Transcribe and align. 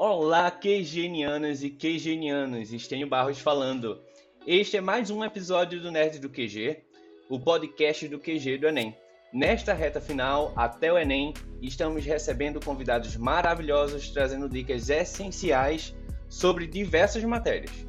Olá, 0.00 0.48
QGenianas 0.48 1.64
e 1.64 1.70
QGenianos, 1.70 2.72
Estênio 2.72 3.08
Barros 3.08 3.40
falando. 3.40 4.00
Este 4.46 4.76
é 4.76 4.80
mais 4.80 5.10
um 5.10 5.24
episódio 5.24 5.80
do 5.80 5.90
Nerd 5.90 6.20
do 6.20 6.30
QG, 6.30 6.84
o 7.28 7.40
podcast 7.40 8.06
do 8.06 8.16
QG 8.16 8.58
do 8.58 8.68
Enem. 8.68 8.96
Nesta 9.32 9.74
reta 9.74 10.00
final, 10.00 10.52
até 10.54 10.92
o 10.92 10.96
Enem, 10.96 11.34
estamos 11.60 12.04
recebendo 12.04 12.64
convidados 12.64 13.16
maravilhosos 13.16 14.08
trazendo 14.10 14.48
dicas 14.48 14.88
essenciais 14.88 15.92
sobre 16.28 16.68
diversas 16.68 17.24
matérias. 17.24 17.84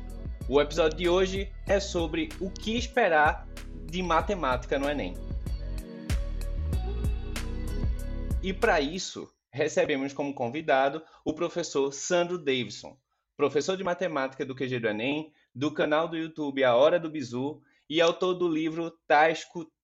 O 0.48 0.60
episódio 0.60 0.98
de 0.98 1.08
hoje 1.08 1.52
é 1.68 1.80
sobre 1.80 2.30
o 2.42 2.50
que 2.50 2.76
esperar 2.76 3.48
de 3.86 4.02
matemática 4.02 4.80
no 4.80 4.90
Enem. 4.90 5.14
E 8.42 8.52
para 8.52 8.82
isso, 8.82 9.30
recebemos 9.52 10.14
como 10.14 10.34
convidado 10.34 11.04
o 11.26 11.34
professor 11.34 11.92
Sandro 11.92 12.38
Davidson, 12.38 12.98
professor 13.36 13.76
de 13.76 13.84
matemática 13.84 14.46
do 14.46 14.56
QG 14.56 14.80
do 14.80 14.88
Enem, 14.88 15.34
do 15.54 15.74
canal 15.74 16.08
do 16.08 16.18
YouTube 16.18 16.64
A 16.64 16.76
Hora 16.76 17.00
do 17.00 17.10
Bizu 17.10 17.62
e 17.90 18.00
autor 18.00 18.36
do 18.36 18.48
livro 18.48 18.92
Tá, 19.08 19.26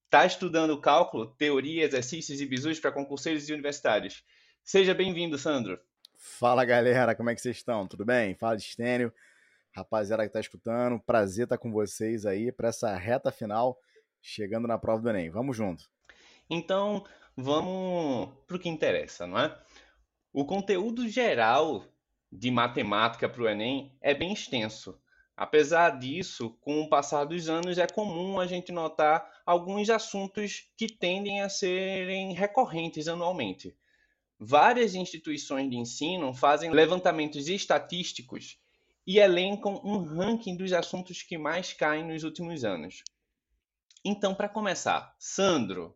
tá 0.10 0.26
Estudando 0.26 0.80
Cálculo, 0.80 1.36
Teoria, 1.36 1.86
Exercícios 1.86 2.40
e 2.40 2.46
Bizus 2.46 2.80
para 2.80 2.92
Concurseiros 2.92 3.50
e 3.50 3.54
Universitários. 3.54 4.24
Seja 4.64 4.94
bem-vindo, 4.94 5.38
Sandro. 5.38 5.80
Fala, 6.18 6.66
galera, 6.66 7.16
como 7.16 7.30
é 7.30 7.36
que 7.36 7.42
vocês 7.42 7.58
estão? 7.58 7.88
Tudo 7.88 8.06
bem? 8.06 8.36
Fala, 8.36 8.58
Stênio. 8.58 9.14
Rapaziada 9.76 10.24
que 10.24 10.30
está 10.30 10.40
escutando, 10.40 11.00
prazer 11.06 11.44
estar 11.44 11.58
com 11.58 11.72
vocês 11.72 12.26
aí 12.26 12.52
para 12.52 12.70
essa 12.70 12.96
reta 12.96 13.30
final, 13.30 13.78
chegando 14.22 14.68
na 14.68 14.78
prova 14.78 15.02
do 15.02 15.10
Enem. 15.10 15.30
Vamos 15.30 15.58
junto. 15.58 15.84
Então, 16.50 17.06
vamos 17.36 18.30
para 18.48 18.56
o 18.56 18.60
que 18.60 18.70
interessa, 18.70 19.28
não 19.28 19.40
é? 19.40 19.58
O 20.32 20.46
conteúdo 20.46 21.08
geral 21.08 21.86
de 22.32 22.52
matemática 22.52 23.30
para 23.30 23.42
o 23.42 23.48
Enem 23.48 23.96
é 24.02 24.14
bem 24.14 24.34
extenso. 24.34 25.00
Apesar 25.38 26.00
disso, 26.00 26.52
com 26.62 26.82
o 26.82 26.90
passar 26.90 27.26
dos 27.26 27.50
anos, 27.50 27.78
é 27.78 27.88
comum 27.88 28.40
a 28.40 28.48
gente 28.48 28.72
notar 28.72 29.42
alguns 29.46 29.90
assuntos 29.90 30.70
que 30.78 30.88
tendem 30.88 31.42
a 31.42 31.50
serem 31.50 32.34
recorrentes 32.34 33.08
anualmente. 33.08 33.76
Várias 34.40 34.96
instituições 34.96 35.70
de 35.70 35.78
ensino 35.78 36.34
fazem 36.34 36.72
levantamentos 36.72 37.48
estatísticos 37.48 38.58
e 39.06 39.20
elencam 39.20 39.82
um 39.84 39.98
ranking 39.98 40.56
dos 40.56 40.74
assuntos 40.74 41.22
que 41.22 41.38
mais 41.38 41.74
caem 41.74 42.06
nos 42.06 42.24
últimos 42.24 42.64
anos. 42.64 43.04
Então, 44.04 44.34
para 44.34 44.50
começar, 44.50 45.16
Sandro, 45.20 45.96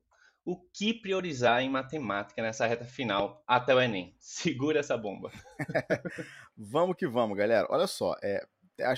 o 0.49 0.57
que 0.73 0.95
priorizar 0.95 1.61
em 1.61 1.69
matemática 1.69 2.41
nessa 2.41 2.65
reta 2.65 2.83
final 2.83 3.43
até 3.45 3.75
o 3.75 3.79
Enem? 3.79 4.15
Segura 4.17 4.79
essa 4.79 4.97
bomba. 4.97 5.31
vamos 6.57 6.95
que 6.95 7.05
vamos, 7.07 7.37
galera. 7.37 7.67
Olha 7.69 7.85
só, 7.85 8.15
é, 8.23 8.43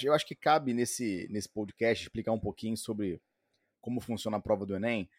eu 0.02 0.14
acho 0.14 0.26
que 0.26 0.34
cabe 0.34 0.74
nesse, 0.74 1.28
nesse 1.30 1.50
podcast 1.50 2.06
explicar 2.06 2.32
um 2.32 2.40
pouquinho 2.40 2.78
sobre 2.78 3.22
como 3.82 4.00
funciona 4.00 4.38
a 4.38 4.42
prova 4.42 4.66
do 4.66 4.78
Enem, 4.78 5.10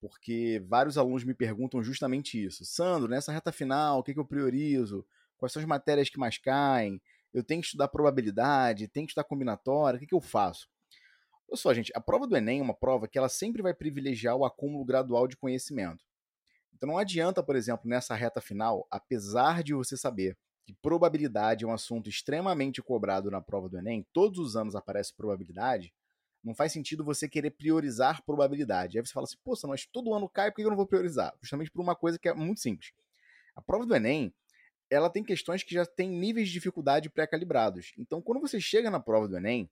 porque 0.00 0.64
vários 0.66 0.96
alunos 0.96 1.22
me 1.22 1.34
perguntam 1.34 1.82
justamente 1.82 2.42
isso. 2.42 2.64
Sandro, 2.64 3.06
nessa 3.06 3.30
reta 3.30 3.52
final, 3.52 3.98
o 3.98 4.02
que, 4.02 4.14
que 4.14 4.20
eu 4.20 4.24
priorizo? 4.24 5.04
Quais 5.36 5.52
são 5.52 5.60
as 5.60 5.68
matérias 5.68 6.08
que 6.08 6.18
mais 6.18 6.38
caem? 6.38 6.98
Eu 7.30 7.44
tenho 7.44 7.60
que 7.60 7.66
estudar 7.66 7.88
probabilidade, 7.88 8.88
tenho 8.88 9.04
que 9.04 9.10
estudar 9.10 9.24
combinatória, 9.24 9.98
o 9.98 10.00
que, 10.00 10.06
que 10.06 10.14
eu 10.14 10.20
faço? 10.22 10.66
Olha 11.48 11.56
só, 11.56 11.72
gente, 11.72 11.90
a 11.94 12.00
prova 12.00 12.26
do 12.26 12.36
Enem 12.36 12.60
é 12.60 12.62
uma 12.62 12.74
prova 12.74 13.08
que 13.08 13.16
ela 13.16 13.28
sempre 13.28 13.62
vai 13.62 13.72
privilegiar 13.72 14.36
o 14.36 14.44
acúmulo 14.44 14.84
gradual 14.84 15.26
de 15.26 15.36
conhecimento. 15.36 16.04
Então 16.74 16.88
não 16.88 16.98
adianta, 16.98 17.42
por 17.42 17.56
exemplo, 17.56 17.88
nessa 17.88 18.14
reta 18.14 18.40
final, 18.40 18.86
apesar 18.90 19.62
de 19.62 19.72
você 19.72 19.96
saber 19.96 20.36
que 20.66 20.74
probabilidade 20.74 21.64
é 21.64 21.66
um 21.66 21.72
assunto 21.72 22.10
extremamente 22.10 22.82
cobrado 22.82 23.30
na 23.30 23.40
prova 23.40 23.68
do 23.68 23.78
Enem, 23.78 24.06
todos 24.12 24.38
os 24.38 24.54
anos 24.54 24.76
aparece 24.76 25.14
probabilidade, 25.14 25.92
não 26.44 26.54
faz 26.54 26.72
sentido 26.72 27.02
você 27.02 27.26
querer 27.28 27.50
priorizar 27.50 28.22
probabilidade. 28.24 28.98
Aí 28.98 29.04
você 29.04 29.12
fala 29.12 29.24
assim, 29.24 29.38
poxa, 29.42 29.66
mas 29.66 29.86
todo 29.86 30.12
ano 30.12 30.28
cai, 30.28 30.50
por 30.50 30.56
que 30.56 30.62
eu 30.62 30.68
não 30.68 30.76
vou 30.76 30.86
priorizar? 30.86 31.34
Justamente 31.40 31.70
por 31.70 31.80
uma 31.80 31.96
coisa 31.96 32.18
que 32.18 32.28
é 32.28 32.34
muito 32.34 32.60
simples. 32.60 32.92
A 33.56 33.62
prova 33.62 33.86
do 33.86 33.94
Enem, 33.94 34.32
ela 34.90 35.10
tem 35.10 35.24
questões 35.24 35.62
que 35.62 35.74
já 35.74 35.84
têm 35.84 36.08
níveis 36.08 36.48
de 36.48 36.54
dificuldade 36.54 37.10
pré-calibrados. 37.10 37.92
Então, 37.98 38.22
quando 38.22 38.40
você 38.40 38.60
chega 38.60 38.90
na 38.90 39.00
prova 39.00 39.26
do 39.26 39.36
Enem, 39.36 39.68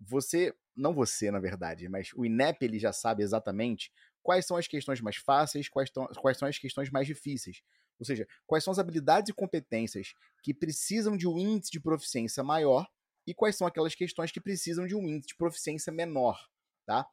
você, 0.00 0.54
não 0.76 0.94
você 0.94 1.30
na 1.30 1.38
verdade, 1.38 1.88
mas 1.88 2.10
o 2.14 2.24
INEP 2.24 2.64
ele 2.64 2.78
já 2.78 2.92
sabe 2.92 3.22
exatamente 3.22 3.92
quais 4.22 4.46
são 4.46 4.56
as 4.56 4.66
questões 4.66 5.00
mais 5.00 5.16
fáceis, 5.16 5.68
quais, 5.68 5.90
tão, 5.90 6.06
quais 6.06 6.38
são 6.38 6.48
as 6.48 6.58
questões 6.58 6.90
mais 6.90 7.06
difíceis. 7.06 7.62
Ou 7.98 8.06
seja, 8.06 8.26
quais 8.46 8.64
são 8.64 8.72
as 8.72 8.78
habilidades 8.78 9.30
e 9.30 9.32
competências 9.32 10.14
que 10.42 10.54
precisam 10.54 11.16
de 11.16 11.28
um 11.28 11.38
índice 11.38 11.70
de 11.70 11.80
proficiência 11.80 12.42
maior 12.42 12.88
e 13.26 13.34
quais 13.34 13.56
são 13.56 13.66
aquelas 13.66 13.94
questões 13.94 14.32
que 14.32 14.40
precisam 14.40 14.86
de 14.86 14.94
um 14.94 15.06
índice 15.06 15.28
de 15.28 15.36
proficiência 15.36 15.92
menor, 15.92 16.48
tá? 16.84 17.06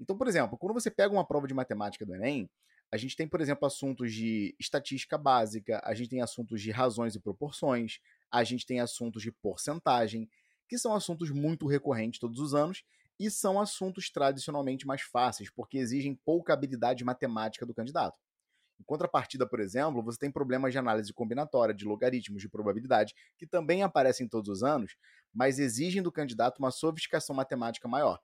Então, 0.00 0.16
por 0.16 0.26
exemplo, 0.26 0.58
quando 0.58 0.74
você 0.74 0.90
pega 0.90 1.14
uma 1.14 1.26
prova 1.26 1.46
de 1.46 1.54
matemática 1.54 2.04
do 2.04 2.14
Enem, 2.14 2.50
a 2.90 2.96
gente 2.96 3.16
tem, 3.16 3.28
por 3.28 3.40
exemplo, 3.40 3.66
assuntos 3.66 4.12
de 4.12 4.54
estatística 4.58 5.16
básica, 5.16 5.80
a 5.84 5.94
gente 5.94 6.10
tem 6.10 6.20
assuntos 6.20 6.60
de 6.60 6.70
razões 6.70 7.14
e 7.14 7.20
proporções, 7.20 8.00
a 8.30 8.42
gente 8.44 8.66
tem 8.66 8.80
assuntos 8.80 9.22
de 9.22 9.30
porcentagem, 9.30 10.28
que 10.68 10.76
são 10.76 10.94
assuntos 10.94 11.30
muito 11.30 11.66
recorrentes 11.66 12.18
todos 12.18 12.40
os 12.40 12.54
anos 12.54 12.84
e 13.18 13.30
são 13.30 13.60
assuntos 13.60 14.10
tradicionalmente 14.10 14.86
mais 14.86 15.02
fáceis, 15.02 15.50
porque 15.50 15.78
exigem 15.78 16.14
pouca 16.24 16.52
habilidade 16.52 17.04
matemática 17.04 17.66
do 17.66 17.74
candidato. 17.74 18.18
Em 18.80 18.84
contrapartida, 18.84 19.46
por 19.46 19.60
exemplo, 19.60 20.02
você 20.02 20.18
tem 20.18 20.30
problemas 20.30 20.72
de 20.72 20.78
análise 20.78 21.12
combinatória, 21.12 21.74
de 21.74 21.84
logaritmos, 21.84 22.42
de 22.42 22.48
probabilidade, 22.48 23.14
que 23.38 23.46
também 23.46 23.82
aparecem 23.82 24.28
todos 24.28 24.48
os 24.48 24.62
anos, 24.64 24.96
mas 25.32 25.58
exigem 25.58 26.02
do 26.02 26.10
candidato 26.10 26.58
uma 26.58 26.70
sofisticação 26.70 27.34
matemática 27.34 27.86
maior. 27.86 28.18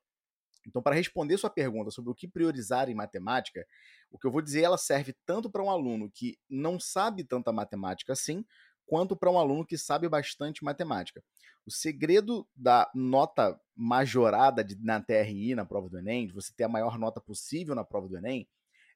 Então, 0.66 0.82
para 0.82 0.94
responder 0.94 1.38
sua 1.38 1.48
pergunta 1.48 1.90
sobre 1.90 2.10
o 2.10 2.14
que 2.14 2.28
priorizar 2.28 2.90
em 2.90 2.94
matemática, 2.94 3.64
o 4.10 4.18
que 4.18 4.26
eu 4.26 4.30
vou 4.30 4.42
dizer, 4.42 4.62
ela 4.62 4.76
serve 4.76 5.14
tanto 5.24 5.50
para 5.50 5.62
um 5.62 5.70
aluno 5.70 6.10
que 6.12 6.36
não 6.48 6.78
sabe 6.78 7.24
tanta 7.24 7.52
matemática 7.52 8.12
assim, 8.12 8.44
quanto 8.88 9.14
para 9.14 9.30
um 9.30 9.38
aluno 9.38 9.66
que 9.66 9.76
sabe 9.76 10.08
bastante 10.08 10.64
matemática. 10.64 11.22
O 11.66 11.70
segredo 11.70 12.48
da 12.56 12.90
nota 12.94 13.60
majorada 13.76 14.64
de, 14.64 14.76
na 14.82 14.98
TRI, 14.98 15.54
na 15.54 15.66
prova 15.66 15.90
do 15.90 15.98
Enem, 15.98 16.26
de 16.26 16.32
você 16.32 16.50
ter 16.56 16.64
a 16.64 16.68
maior 16.68 16.98
nota 16.98 17.20
possível 17.20 17.74
na 17.74 17.84
prova 17.84 18.08
do 18.08 18.16
Enem, 18.16 18.48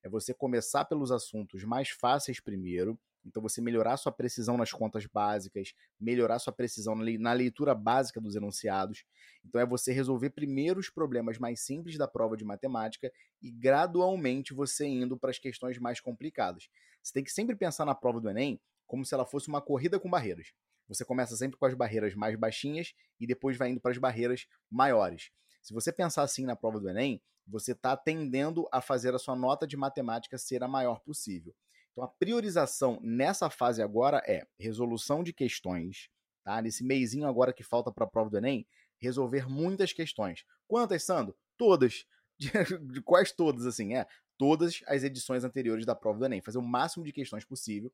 é 0.02 0.08
você 0.08 0.32
começar 0.32 0.86
pelos 0.86 1.12
assuntos 1.12 1.62
mais 1.62 1.90
fáceis 1.90 2.40
primeiro, 2.40 2.98
então 3.24 3.42
você 3.42 3.60
melhorar 3.60 3.98
sua 3.98 4.10
precisão 4.10 4.56
nas 4.56 4.72
contas 4.72 5.06
básicas, 5.06 5.74
melhorar 6.00 6.38
sua 6.38 6.54
precisão 6.54 6.96
na 6.96 7.32
leitura 7.34 7.74
básica 7.74 8.20
dos 8.20 8.34
enunciados. 8.34 9.04
Então 9.44 9.60
é 9.60 9.66
você 9.66 9.92
resolver 9.92 10.30
primeiro 10.30 10.80
os 10.80 10.88
problemas 10.88 11.38
mais 11.38 11.60
simples 11.60 11.98
da 11.98 12.08
prova 12.08 12.36
de 12.36 12.44
matemática 12.44 13.12
e 13.40 13.50
gradualmente 13.50 14.54
você 14.54 14.86
indo 14.86 15.18
para 15.18 15.30
as 15.30 15.38
questões 15.38 15.78
mais 15.78 16.00
complicadas. 16.00 16.68
Você 17.02 17.12
tem 17.12 17.22
que 17.22 17.30
sempre 17.30 17.54
pensar 17.54 17.84
na 17.84 17.94
prova 17.94 18.20
do 18.20 18.30
Enem 18.30 18.58
como 18.92 19.06
se 19.06 19.14
ela 19.14 19.24
fosse 19.24 19.48
uma 19.48 19.62
corrida 19.62 19.98
com 19.98 20.10
barreiras. 20.10 20.52
Você 20.86 21.02
começa 21.02 21.34
sempre 21.34 21.56
com 21.56 21.64
as 21.64 21.72
barreiras 21.72 22.14
mais 22.14 22.36
baixinhas 22.38 22.92
e 23.18 23.26
depois 23.26 23.56
vai 23.56 23.70
indo 23.70 23.80
para 23.80 23.90
as 23.90 23.96
barreiras 23.96 24.46
maiores. 24.70 25.30
Se 25.62 25.72
você 25.72 25.90
pensar 25.90 26.24
assim 26.24 26.44
na 26.44 26.54
prova 26.54 26.78
do 26.78 26.90
Enem, 26.90 27.22
você 27.46 27.72
está 27.72 27.96
tendendo 27.96 28.68
a 28.70 28.82
fazer 28.82 29.14
a 29.14 29.18
sua 29.18 29.34
nota 29.34 29.66
de 29.66 29.78
matemática 29.78 30.36
ser 30.36 30.62
a 30.62 30.68
maior 30.68 31.00
possível. 31.00 31.54
Então 31.90 32.04
a 32.04 32.08
priorização 32.08 33.00
nessa 33.02 33.48
fase 33.48 33.80
agora 33.80 34.22
é 34.26 34.46
resolução 34.58 35.24
de 35.24 35.32
questões, 35.32 36.10
tá? 36.44 36.60
Nesse 36.60 36.84
meizinho 36.84 37.26
agora 37.26 37.54
que 37.54 37.62
falta 37.62 37.90
para 37.90 38.04
a 38.04 38.10
prova 38.10 38.28
do 38.28 38.36
Enem, 38.36 38.66
resolver 38.98 39.48
muitas 39.48 39.94
questões. 39.94 40.44
Quantas, 40.68 41.02
Sandro? 41.02 41.34
Todas. 41.56 42.04
De, 42.42 42.50
de 42.78 43.00
quais 43.00 43.30
todas, 43.30 43.66
assim? 43.66 43.94
É, 43.94 44.04
todas 44.36 44.82
as 44.88 45.04
edições 45.04 45.44
anteriores 45.44 45.86
da 45.86 45.94
prova 45.94 46.18
do 46.18 46.24
Enem. 46.24 46.42
Fazer 46.42 46.58
o 46.58 46.62
máximo 46.62 47.04
de 47.04 47.12
questões 47.12 47.44
possível 47.44 47.92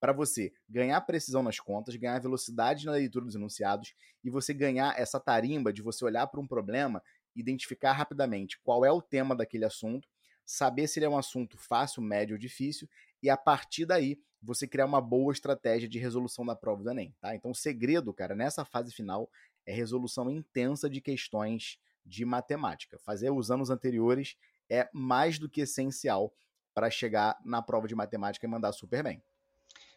para 0.00 0.12
você 0.12 0.52
ganhar 0.68 1.00
precisão 1.02 1.42
nas 1.42 1.60
contas, 1.60 1.94
ganhar 1.94 2.18
velocidade 2.18 2.86
na 2.86 2.92
leitura 2.92 3.26
dos 3.26 3.34
enunciados 3.34 3.94
e 4.24 4.30
você 4.30 4.54
ganhar 4.54 4.98
essa 4.98 5.20
tarimba 5.20 5.72
de 5.72 5.82
você 5.82 6.04
olhar 6.04 6.26
para 6.26 6.40
um 6.40 6.46
problema, 6.46 7.02
identificar 7.36 7.92
rapidamente 7.92 8.58
qual 8.62 8.84
é 8.84 8.90
o 8.90 9.02
tema 9.02 9.36
daquele 9.36 9.66
assunto, 9.66 10.08
saber 10.44 10.88
se 10.88 10.98
ele 10.98 11.06
é 11.06 11.08
um 11.08 11.18
assunto 11.18 11.58
fácil, 11.58 12.02
médio 12.02 12.34
ou 12.34 12.38
difícil 12.38 12.88
e 13.22 13.28
a 13.28 13.36
partir 13.36 13.84
daí 13.84 14.18
você 14.42 14.66
criar 14.66 14.86
uma 14.86 15.02
boa 15.02 15.32
estratégia 15.32 15.88
de 15.88 15.98
resolução 15.98 16.46
da 16.46 16.56
prova 16.56 16.82
do 16.82 16.90
Enem, 16.90 17.14
tá? 17.20 17.34
Então 17.34 17.50
o 17.50 17.54
segredo, 17.54 18.12
cara, 18.14 18.34
nessa 18.34 18.64
fase 18.64 18.90
final 18.92 19.30
é 19.66 19.72
resolução 19.72 20.30
intensa 20.30 20.88
de 20.88 21.00
questões 21.00 21.78
de 22.06 22.24
matemática. 22.24 22.98
Fazer 22.98 23.30
os 23.30 23.50
anos 23.50 23.68
anteriores 23.68 24.36
é 24.68 24.88
mais 24.94 25.38
do 25.38 25.48
que 25.48 25.60
essencial 25.60 26.32
para 26.72 26.90
chegar 26.90 27.38
na 27.44 27.60
prova 27.60 27.86
de 27.86 27.94
matemática 27.94 28.46
e 28.46 28.48
mandar 28.48 28.72
super 28.72 29.02
bem. 29.02 29.22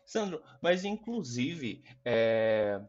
Sandro, 0.05 0.41
mas 0.61 0.83
inclusive, 0.83 1.83
é, 2.03 2.81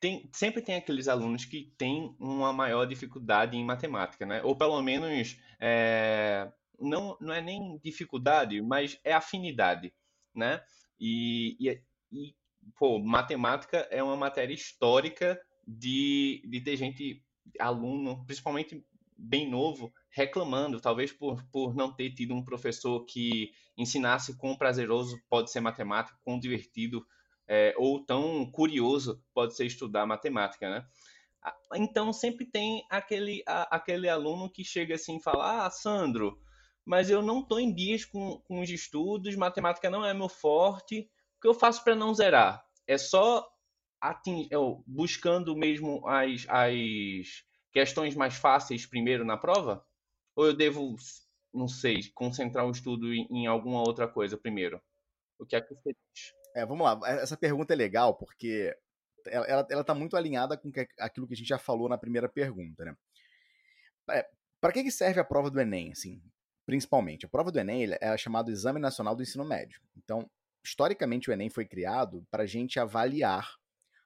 tem, 0.00 0.28
sempre 0.32 0.62
tem 0.62 0.76
aqueles 0.76 1.08
alunos 1.08 1.44
que 1.44 1.72
têm 1.76 2.14
uma 2.18 2.52
maior 2.52 2.86
dificuldade 2.86 3.56
em 3.56 3.64
matemática, 3.64 4.24
né? 4.24 4.42
Ou 4.42 4.56
pelo 4.56 4.80
menos, 4.82 5.38
é, 5.60 6.50
não, 6.78 7.16
não 7.20 7.34
é 7.34 7.40
nem 7.40 7.78
dificuldade, 7.82 8.60
mas 8.60 8.98
é 9.04 9.12
afinidade, 9.12 9.92
né? 10.34 10.62
E, 11.00 11.56
e, 11.60 11.82
e 12.12 12.34
pô, 12.78 12.98
matemática 12.98 13.88
é 13.90 14.02
uma 14.02 14.16
matéria 14.16 14.54
histórica 14.54 15.40
de, 15.66 16.42
de 16.46 16.60
ter 16.60 16.76
gente, 16.76 17.22
aluno, 17.58 18.24
principalmente 18.24 18.84
bem 19.16 19.48
novo, 19.50 19.92
reclamando, 20.10 20.80
talvez 20.80 21.12
por, 21.12 21.42
por 21.50 21.74
não 21.74 21.92
ter 21.92 22.10
tido 22.10 22.34
um 22.34 22.44
professor 22.44 23.04
que 23.04 23.52
ensinasse 23.76 24.36
quão 24.36 24.56
prazeroso 24.56 25.20
pode 25.28 25.50
ser 25.50 25.60
matemática, 25.60 26.18
quão 26.24 26.38
divertido 26.38 27.06
é, 27.46 27.74
ou 27.78 28.04
tão 28.04 28.50
curioso 28.50 29.22
pode 29.32 29.54
ser 29.54 29.66
estudar 29.66 30.06
matemática, 30.06 30.68
né? 30.68 30.86
Então 31.74 32.12
sempre 32.12 32.44
tem 32.44 32.84
aquele, 32.90 33.42
a, 33.46 33.76
aquele 33.76 34.08
aluno 34.08 34.50
que 34.50 34.64
chega 34.64 34.96
assim 34.96 35.16
e 35.16 35.22
fala, 35.22 35.66
ah, 35.66 35.70
Sandro, 35.70 36.38
mas 36.84 37.10
eu 37.10 37.22
não 37.22 37.40
estou 37.40 37.60
em 37.60 37.72
dias 37.72 38.04
com, 38.04 38.40
com 38.40 38.60
os 38.60 38.70
estudos, 38.70 39.36
matemática 39.36 39.88
não 39.88 40.04
é 40.04 40.12
meu 40.12 40.28
forte, 40.28 41.08
o 41.36 41.40
que 41.40 41.48
eu 41.48 41.54
faço 41.54 41.84
para 41.84 41.94
não 41.94 42.14
zerar? 42.14 42.64
É 42.86 42.98
só 42.98 43.46
ating... 44.00 44.48
buscando 44.86 45.56
mesmo 45.56 46.06
as, 46.06 46.44
as 46.48 47.44
questões 47.70 48.14
mais 48.14 48.34
fáceis 48.34 48.86
primeiro 48.86 49.24
na 49.24 49.36
prova? 49.36 49.84
Ou 50.38 50.46
eu 50.46 50.54
devo, 50.54 50.94
não 51.52 51.66
sei, 51.66 51.98
concentrar 52.14 52.64
o 52.64 52.70
estudo 52.70 53.12
em, 53.12 53.26
em 53.28 53.46
alguma 53.48 53.80
outra 53.80 54.06
coisa 54.06 54.38
primeiro? 54.38 54.80
O 55.36 55.44
que 55.44 55.56
é 55.56 55.60
que 55.60 55.74
você 55.74 55.92
diz? 56.14 56.32
É, 56.54 56.64
vamos 56.64 56.84
lá. 56.84 57.00
Essa 57.10 57.36
pergunta 57.36 57.72
é 57.72 57.76
legal 57.76 58.14
porque 58.14 58.72
ela, 59.26 59.46
ela, 59.46 59.66
ela 59.68 59.82
tá 59.82 59.96
muito 59.96 60.16
alinhada 60.16 60.56
com 60.56 60.70
que, 60.70 60.86
aquilo 61.00 61.26
que 61.26 61.34
a 61.34 61.36
gente 61.36 61.48
já 61.48 61.58
falou 61.58 61.88
na 61.88 61.98
primeira 61.98 62.28
pergunta, 62.28 62.84
né? 62.84 62.96
É, 64.12 64.28
para 64.60 64.72
que, 64.72 64.84
que 64.84 64.92
serve 64.92 65.18
a 65.18 65.24
prova 65.24 65.50
do 65.50 65.60
Enem, 65.60 65.90
assim, 65.90 66.22
principalmente? 66.64 67.26
A 67.26 67.28
prova 67.28 67.50
do 67.50 67.58
Enem 67.58 67.88
é 68.00 68.16
chamada 68.16 68.52
Exame 68.52 68.78
Nacional 68.78 69.16
do 69.16 69.24
Ensino 69.24 69.44
Médio. 69.44 69.80
Então, 69.96 70.30
historicamente, 70.64 71.28
o 71.28 71.32
Enem 71.32 71.50
foi 71.50 71.64
criado 71.64 72.24
para 72.30 72.44
a 72.44 72.46
gente 72.46 72.78
avaliar 72.78 73.56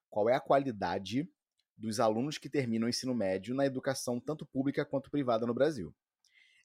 qual 0.09 0.31
é 0.31 0.35
a 0.35 0.41
qualidade 0.41 1.29
dos 1.77 2.01
alunos 2.01 2.39
que 2.39 2.49
terminam 2.49 2.87
o 2.87 2.89
ensino 2.89 3.15
médio 3.15 3.55
na 3.55 3.67
educação 3.67 4.19
tanto 4.19 4.47
pública 4.47 4.83
quanto 4.83 5.11
privada 5.11 5.47
no 5.47 5.53
Brasil. 5.53 5.95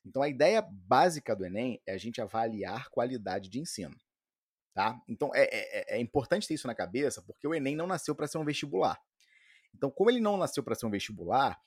Então, 0.07 0.21
a 0.21 0.29
ideia 0.29 0.61
básica 0.61 1.35
do 1.35 1.45
Enem 1.45 1.81
é 1.85 1.93
a 1.93 1.97
gente 1.97 2.21
avaliar 2.21 2.89
qualidade 2.89 3.49
de 3.49 3.59
ensino. 3.59 3.95
Tá? 4.73 4.99
Então, 5.07 5.31
é, 5.33 5.43
é, 5.43 5.97
é 5.97 5.99
importante 5.99 6.47
ter 6.47 6.53
isso 6.53 6.67
na 6.67 6.75
cabeça, 6.75 7.21
porque 7.21 7.47
o 7.47 7.53
Enem 7.53 7.75
não 7.75 7.87
nasceu 7.87 8.15
para 8.15 8.27
ser 8.27 8.37
um 8.37 8.45
vestibular. 8.45 8.99
Então, 9.73 9.91
como 9.91 10.09
ele 10.09 10.19
não 10.19 10.37
nasceu 10.37 10.63
para 10.63 10.75
ser 10.75 10.85
um 10.85 10.91
vestibular, 10.91 11.59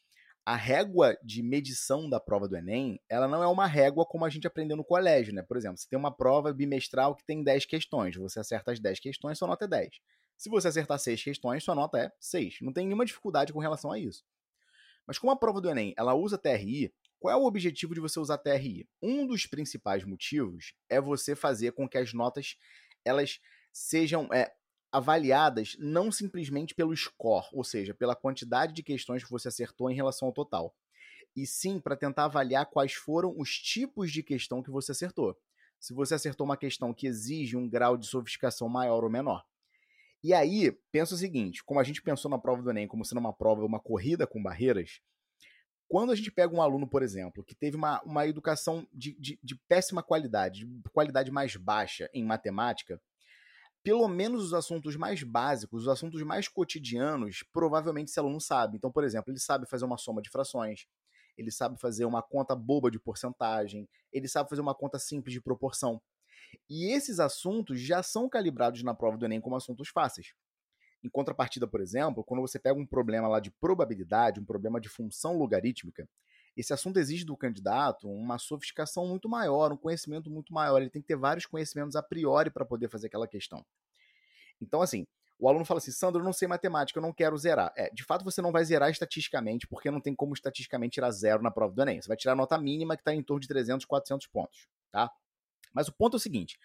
a 0.45 0.57
régua 0.57 1.17
de 1.23 1.43
medição 1.43 2.09
da 2.09 2.19
prova 2.19 2.49
do 2.49 2.57
Enem, 2.57 3.01
ela 3.09 3.29
não 3.29 3.43
é 3.43 3.47
uma 3.47 3.67
régua 3.67 4.07
como 4.07 4.25
a 4.25 4.31
gente 4.31 4.47
aprendeu 4.47 4.77
no 4.77 4.85
colégio, 4.85 5.35
né? 5.35 5.43
Por 5.43 5.57
exemplo, 5.57 5.79
você 5.79 5.89
tem 5.89 5.99
uma 5.99 6.11
prova 6.11 6.53
bimestral 6.53 7.15
que 7.15 7.25
tem 7.25 7.43
10 7.45 7.67
questões, 7.67 8.17
você 8.17 8.41
acerta 8.41 8.73
as 8.73 8.81
10 8.81 9.01
questões, 9.01 9.39
sua 9.39 9.49
nota 9.49 9.67
é 9.67 9.69
10. 9.69 9.91
Se 10.37 10.49
você 10.49 10.69
acertar 10.69 10.99
6 10.99 11.23
questões, 11.23 11.63
sua 11.63 11.75
nota 11.75 11.99
é 11.99 12.13
6. 12.19 12.59
Não 12.63 12.73
tem 12.73 12.87
nenhuma 12.87 13.05
dificuldade 13.05 13.53
com 13.53 13.59
relação 13.59 13.93
a 13.93 13.99
isso. 13.99 14.25
Mas 15.07 15.19
como 15.19 15.33
a 15.33 15.37
prova 15.37 15.61
do 15.61 15.69
Enem, 15.69 15.95
ela 15.97 16.15
usa 16.15 16.39
TRI, 16.39 16.93
qual 17.20 17.34
é 17.34 17.37
o 17.37 17.44
objetivo 17.44 17.94
de 17.94 18.00
você 18.00 18.19
usar 18.19 18.38
TRI? 18.38 18.88
Um 19.02 19.26
dos 19.26 19.44
principais 19.44 20.05
motivos 20.05 20.72
é 20.88 20.99
você 20.99 21.37
fazer 21.37 21.72
com 21.72 21.87
que 21.87 21.99
as 21.99 22.14
notas 22.14 22.56
elas 23.05 23.38
sejam 23.70 24.26
é, 24.32 24.50
avaliadas 24.90 25.76
não 25.78 26.11
simplesmente 26.11 26.75
pelo 26.75 26.96
score, 26.96 27.46
ou 27.52 27.62
seja, 27.62 27.94
pela 27.94 28.17
quantidade 28.17 28.72
de 28.72 28.82
questões 28.82 29.22
que 29.22 29.31
você 29.31 29.49
acertou 29.49 29.90
em 29.90 29.94
relação 29.94 30.28
ao 30.28 30.34
total, 30.34 30.75
e 31.37 31.46
sim 31.46 31.78
para 31.78 31.94
tentar 31.94 32.25
avaliar 32.25 32.67
quais 32.67 32.94
foram 32.94 33.34
os 33.38 33.50
tipos 33.50 34.11
de 34.11 34.22
questão 34.22 34.62
que 34.62 34.70
você 34.70 34.93
acertou. 34.93 35.37
Se 35.78 35.93
você 35.93 36.14
acertou 36.14 36.46
uma 36.46 36.56
questão 36.56 36.93
que 36.93 37.06
exige 37.06 37.56
um 37.56 37.69
grau 37.69 37.96
de 37.96 38.06
sofisticação 38.06 38.69
maior 38.69 39.05
ou 39.05 39.11
menor. 39.11 39.44
E 40.22 40.34
aí, 40.34 40.72
pensa 40.90 41.14
o 41.14 41.19
seguinte: 41.19 41.64
como 41.64 41.81
a 41.81 41.84
gente 41.84 42.02
pensou 42.02 42.31
na 42.31 42.38
prova 42.38 42.62
do 42.62 42.70
Enem 42.70 42.87
como 42.87 43.05
sendo 43.05 43.19
uma 43.19 43.32
prova, 43.32 43.64
uma 43.64 43.81
corrida 43.81 44.26
com 44.26 44.43
barreiras, 44.43 45.00
quando 45.91 46.13
a 46.13 46.15
gente 46.15 46.31
pega 46.31 46.55
um 46.55 46.63
aluno, 46.63 46.87
por 46.87 47.03
exemplo, 47.03 47.43
que 47.43 47.53
teve 47.53 47.77
uma, 47.77 48.01
uma 48.03 48.25
educação 48.25 48.87
de, 48.93 49.13
de, 49.19 49.37
de 49.43 49.57
péssima 49.69 50.05
qualidade, 50.05 50.65
de 50.65 50.89
qualidade 50.91 51.33
mais 51.33 51.57
baixa 51.57 52.09
em 52.15 52.25
matemática, 52.25 53.03
pelo 53.83 54.07
menos 54.07 54.45
os 54.45 54.55
assuntos 54.55 54.95
mais 54.95 55.25
básicos, 55.25 55.83
os 55.83 55.89
assuntos 55.89 56.23
mais 56.23 56.47
cotidianos, 56.47 57.43
provavelmente 57.53 58.09
esse 58.09 58.21
aluno 58.21 58.41
sabe. 58.41 58.77
Então, 58.77 58.93
por 58.93 59.03
exemplo, 59.03 59.33
ele 59.33 59.41
sabe 59.41 59.67
fazer 59.69 59.85
uma 59.85 59.99
soma 59.99 60.23
de 60.23 60.31
frações, 60.31 60.87
ele 61.37 61.51
sabe 61.51 61.77
fazer 61.77 62.05
uma 62.05 62.23
conta 62.23 62.55
boba 62.55 62.89
de 62.89 63.01
porcentagem, 63.01 63.89
ele 64.13 64.29
sabe 64.29 64.49
fazer 64.49 64.63
uma 64.63 64.77
conta 64.77 64.97
simples 64.97 65.33
de 65.33 65.41
proporção. 65.41 66.01
E 66.69 66.93
esses 66.93 67.19
assuntos 67.19 67.81
já 67.81 68.01
são 68.01 68.29
calibrados 68.29 68.85
na 68.85 68.95
prova 68.95 69.17
do 69.17 69.25
Enem 69.25 69.41
como 69.41 69.57
assuntos 69.57 69.89
fáceis. 69.89 70.35
Em 71.02 71.08
contrapartida, 71.08 71.67
por 71.67 71.81
exemplo, 71.81 72.23
quando 72.23 72.41
você 72.41 72.58
pega 72.58 72.79
um 72.79 72.87
problema 72.87 73.26
lá 73.26 73.41
de 73.41 73.50
probabilidade, 73.50 74.41
um 74.41 74.44
problema 74.44 74.81
de 74.81 74.88
função 74.88 75.37
logarítmica, 75.37 76.08
esse 76.56 76.73
assunto 76.73 76.99
exige 76.99 77.25
do 77.25 77.37
candidato 77.37 78.08
uma 78.08 78.38
sofisticação 78.38 79.06
muito 79.06 79.29
maior, 79.29 79.73
um 79.73 79.76
conhecimento 79.76 80.31
muito 80.31 80.52
maior. 80.52 80.81
Ele 80.81 80.91
tem 80.91 81.00
que 81.00 81.08
ter 81.08 81.17
vários 81.17 81.47
conhecimentos 81.47 81.97
a 81.97 82.02
priori 82.02 82.50
para 82.50 82.64
poder 82.64 82.88
fazer 82.88 83.06
aquela 83.06 83.26
questão. 83.26 83.64
Então, 84.61 84.82
assim, 84.82 85.06
o 85.38 85.49
aluno 85.49 85.64
fala 85.64 85.79
assim: 85.79 85.91
Sandro, 85.91 86.20
eu 86.20 86.25
não 86.25 86.32
sei 86.32 86.47
matemática, 86.47 86.99
eu 86.99 87.03
não 87.03 87.12
quero 87.12 87.37
zerar. 87.38 87.73
É, 87.75 87.88
de 87.91 88.05
fato, 88.05 88.25
você 88.25 88.43
não 88.43 88.53
vai 88.53 88.64
zerar 88.64 88.91
estatisticamente, 88.91 89.67
porque 89.67 89.91
não 89.91 90.00
tem 90.00 90.14
como 90.14 90.35
estatisticamente 90.35 90.94
tirar 90.94 91.11
zero 91.12 91.43
na 91.43 91.50
prova 91.50 91.73
do 91.73 91.82
Enem. 91.82 92.00
Você 92.00 92.08
vai 92.08 92.17
tirar 92.17 92.32
a 92.32 92.37
nota 92.37 92.58
mínima 92.58 92.96
que 92.96 93.00
está 93.00 93.14
em 93.14 93.23
torno 93.23 93.41
de 93.41 93.49
300, 93.49 93.87
400 93.87 94.26
pontos, 94.26 94.69
tá? 94.93 95.11
Mas 95.73 95.88
o 95.88 95.93
ponto 95.93 96.17
é 96.17 96.19
o 96.19 96.20
seguinte: 96.20 96.58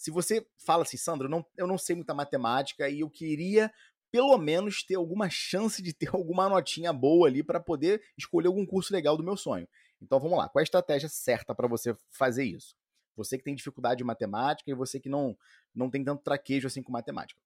se 0.00 0.10
você 0.10 0.46
fala 0.56 0.82
assim, 0.82 0.96
Sandro, 0.96 1.28
não, 1.28 1.44
eu 1.58 1.66
não 1.66 1.76
sei 1.76 1.94
muita 1.94 2.14
matemática 2.14 2.88
e 2.88 3.00
eu 3.00 3.10
queria 3.10 3.70
pelo 4.10 4.38
menos 4.38 4.82
ter 4.82 4.94
alguma 4.94 5.28
chance 5.28 5.82
de 5.82 5.92
ter 5.92 6.08
alguma 6.16 6.48
notinha 6.48 6.90
boa 6.90 7.28
ali 7.28 7.42
para 7.42 7.60
poder 7.60 8.02
escolher 8.16 8.46
algum 8.46 8.64
curso 8.64 8.94
legal 8.94 9.14
do 9.14 9.22
meu 9.22 9.36
sonho. 9.36 9.68
Então 10.00 10.18
vamos 10.18 10.38
lá, 10.38 10.48
qual 10.48 10.58
é 10.60 10.62
a 10.62 10.64
estratégia 10.64 11.06
certa 11.06 11.54
para 11.54 11.68
você 11.68 11.94
fazer 12.10 12.44
isso? 12.44 12.74
Você 13.14 13.36
que 13.36 13.44
tem 13.44 13.54
dificuldade 13.54 14.02
em 14.02 14.06
matemática 14.06 14.70
e 14.70 14.74
você 14.74 14.98
que 14.98 15.10
não, 15.10 15.36
não 15.74 15.90
tem 15.90 16.02
tanto 16.02 16.22
traquejo 16.22 16.66
assim 16.66 16.82
com 16.82 16.90
matemática. 16.90 17.38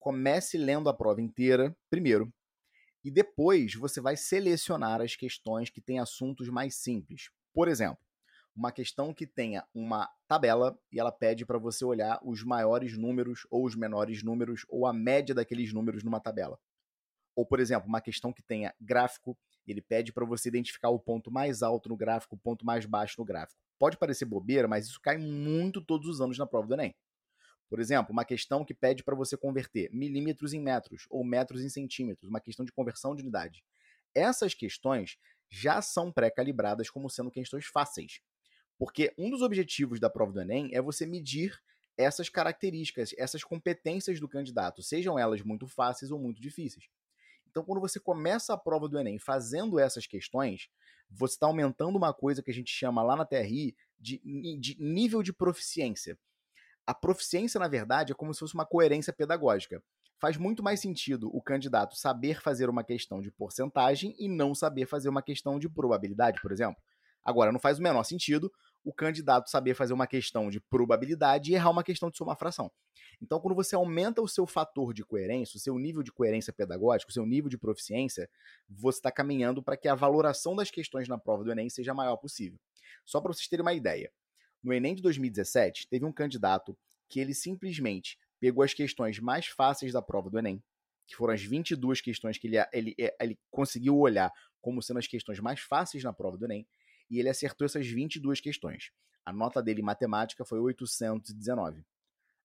Comece 0.00 0.58
lendo 0.58 0.88
a 0.88 0.94
prova 0.94 1.20
inteira, 1.20 1.76
primeiro, 1.88 2.28
e 3.04 3.10
depois 3.12 3.76
você 3.76 4.00
vai 4.00 4.16
selecionar 4.16 5.00
as 5.00 5.14
questões 5.14 5.70
que 5.70 5.80
têm 5.80 6.00
assuntos 6.00 6.48
mais 6.48 6.74
simples. 6.74 7.30
Por 7.54 7.68
exemplo, 7.68 8.02
uma 8.54 8.72
questão 8.72 9.14
que 9.14 9.26
tenha 9.26 9.64
uma 9.74 10.08
tabela 10.26 10.78
e 10.92 10.98
ela 10.98 11.12
pede 11.12 11.46
para 11.46 11.58
você 11.58 11.84
olhar 11.84 12.20
os 12.22 12.42
maiores 12.42 12.96
números 12.98 13.46
ou 13.50 13.64
os 13.64 13.74
menores 13.74 14.22
números 14.22 14.66
ou 14.68 14.86
a 14.86 14.92
média 14.92 15.34
daqueles 15.34 15.72
números 15.72 16.02
numa 16.02 16.20
tabela. 16.20 16.58
Ou, 17.34 17.46
por 17.46 17.60
exemplo, 17.60 17.88
uma 17.88 18.00
questão 18.00 18.32
que 18.32 18.42
tenha 18.42 18.74
gráfico, 18.80 19.38
ele 19.66 19.80
pede 19.80 20.12
para 20.12 20.26
você 20.26 20.48
identificar 20.48 20.90
o 20.90 20.98
ponto 20.98 21.30
mais 21.30 21.62
alto 21.62 21.88
no 21.88 21.96
gráfico, 21.96 22.34
o 22.34 22.38
ponto 22.38 22.66
mais 22.66 22.84
baixo 22.84 23.16
no 23.18 23.24
gráfico. 23.24 23.60
Pode 23.78 23.96
parecer 23.96 24.24
bobeira, 24.24 24.68
mas 24.68 24.86
isso 24.86 25.00
cai 25.00 25.16
muito 25.16 25.80
todos 25.80 26.08
os 26.08 26.20
anos 26.20 26.36
na 26.36 26.46
prova 26.46 26.66
do 26.66 26.74
Enem. 26.74 26.94
Por 27.68 27.78
exemplo, 27.78 28.12
uma 28.12 28.24
questão 28.24 28.64
que 28.64 28.74
pede 28.74 29.04
para 29.04 29.14
você 29.14 29.36
converter 29.36 29.88
milímetros 29.92 30.52
em 30.52 30.60
metros 30.60 31.06
ou 31.08 31.24
metros 31.24 31.62
em 31.62 31.68
centímetros, 31.68 32.28
uma 32.28 32.40
questão 32.40 32.66
de 32.66 32.72
conversão 32.72 33.14
de 33.14 33.22
unidade. 33.22 33.64
Essas 34.12 34.54
questões 34.54 35.16
já 35.48 35.80
são 35.80 36.12
pré-calibradas 36.12 36.90
como 36.90 37.08
sendo 37.08 37.30
questões 37.30 37.66
fáceis. 37.66 38.20
Porque 38.80 39.12
um 39.18 39.28
dos 39.28 39.42
objetivos 39.42 40.00
da 40.00 40.08
prova 40.08 40.32
do 40.32 40.40
Enem 40.40 40.70
é 40.72 40.80
você 40.80 41.04
medir 41.04 41.60
essas 41.98 42.30
características, 42.30 43.14
essas 43.18 43.44
competências 43.44 44.18
do 44.18 44.26
candidato, 44.26 44.82
sejam 44.82 45.18
elas 45.18 45.42
muito 45.42 45.66
fáceis 45.66 46.10
ou 46.10 46.18
muito 46.18 46.40
difíceis. 46.40 46.88
Então, 47.46 47.62
quando 47.62 47.78
você 47.78 48.00
começa 48.00 48.54
a 48.54 48.56
prova 48.56 48.88
do 48.88 48.98
Enem 48.98 49.18
fazendo 49.18 49.78
essas 49.78 50.06
questões, 50.06 50.70
você 51.10 51.34
está 51.34 51.46
aumentando 51.46 51.94
uma 51.94 52.14
coisa 52.14 52.42
que 52.42 52.50
a 52.50 52.54
gente 52.54 52.72
chama 52.72 53.02
lá 53.02 53.14
na 53.14 53.26
TRI 53.26 53.76
de, 53.98 54.18
de 54.58 54.82
nível 54.82 55.22
de 55.22 55.34
proficiência. 55.34 56.18
A 56.86 56.94
proficiência, 56.94 57.60
na 57.60 57.68
verdade, 57.68 58.12
é 58.12 58.14
como 58.14 58.32
se 58.32 58.40
fosse 58.40 58.54
uma 58.54 58.64
coerência 58.64 59.12
pedagógica. 59.12 59.82
Faz 60.18 60.38
muito 60.38 60.62
mais 60.62 60.80
sentido 60.80 61.28
o 61.36 61.42
candidato 61.42 61.96
saber 61.96 62.40
fazer 62.40 62.70
uma 62.70 62.82
questão 62.82 63.20
de 63.20 63.30
porcentagem 63.30 64.14
e 64.18 64.26
não 64.26 64.54
saber 64.54 64.86
fazer 64.86 65.10
uma 65.10 65.22
questão 65.22 65.58
de 65.58 65.68
probabilidade, 65.68 66.40
por 66.40 66.50
exemplo. 66.50 66.82
Agora, 67.22 67.52
não 67.52 67.60
faz 67.60 67.78
o 67.78 67.82
menor 67.82 68.04
sentido 68.04 68.50
o 68.84 68.92
candidato 68.92 69.50
saber 69.50 69.74
fazer 69.74 69.92
uma 69.92 70.06
questão 70.06 70.50
de 70.50 70.60
probabilidade 70.60 71.50
e 71.50 71.54
errar 71.54 71.70
uma 71.70 71.84
questão 71.84 72.10
de 72.10 72.16
somar 72.16 72.36
fração. 72.36 72.70
Então, 73.22 73.38
quando 73.38 73.54
você 73.54 73.74
aumenta 73.74 74.22
o 74.22 74.28
seu 74.28 74.46
fator 74.46 74.94
de 74.94 75.04
coerência, 75.04 75.58
o 75.58 75.60
seu 75.60 75.78
nível 75.78 76.02
de 76.02 76.10
coerência 76.10 76.52
pedagógica, 76.52 77.10
o 77.10 77.12
seu 77.12 77.26
nível 77.26 77.50
de 77.50 77.58
proficiência, 77.58 78.28
você 78.68 78.98
está 78.98 79.12
caminhando 79.12 79.62
para 79.62 79.76
que 79.76 79.88
a 79.88 79.94
valoração 79.94 80.56
das 80.56 80.70
questões 80.70 81.06
na 81.06 81.18
prova 81.18 81.44
do 81.44 81.52
Enem 81.52 81.68
seja 81.68 81.92
a 81.92 81.94
maior 81.94 82.16
possível. 82.16 82.58
Só 83.04 83.20
para 83.20 83.32
vocês 83.32 83.46
terem 83.46 83.62
uma 83.62 83.74
ideia, 83.74 84.10
no 84.62 84.72
Enem 84.72 84.94
de 84.94 85.02
2017, 85.02 85.88
teve 85.88 86.04
um 86.04 86.12
candidato 86.12 86.76
que 87.08 87.20
ele 87.20 87.34
simplesmente 87.34 88.18
pegou 88.38 88.62
as 88.62 88.72
questões 88.72 89.18
mais 89.18 89.46
fáceis 89.46 89.92
da 89.92 90.00
prova 90.00 90.30
do 90.30 90.38
Enem, 90.38 90.62
que 91.06 91.16
foram 91.16 91.34
as 91.34 91.42
22 91.42 92.00
questões 92.00 92.38
que 92.38 92.46
ele, 92.46 92.56
ele, 92.72 92.94
ele 93.20 93.38
conseguiu 93.50 93.98
olhar 93.98 94.32
como 94.60 94.82
sendo 94.82 94.98
as 94.98 95.06
questões 95.06 95.40
mais 95.40 95.60
fáceis 95.60 96.04
na 96.04 96.12
prova 96.12 96.38
do 96.38 96.44
Enem, 96.44 96.66
e 97.10 97.18
ele 97.18 97.28
acertou 97.28 97.64
essas 97.64 97.86
22 97.86 98.40
questões. 98.40 98.92
A 99.24 99.32
nota 99.32 99.62
dele 99.62 99.80
em 99.80 99.84
matemática 99.84 100.44
foi 100.44 100.58
819. 100.58 101.84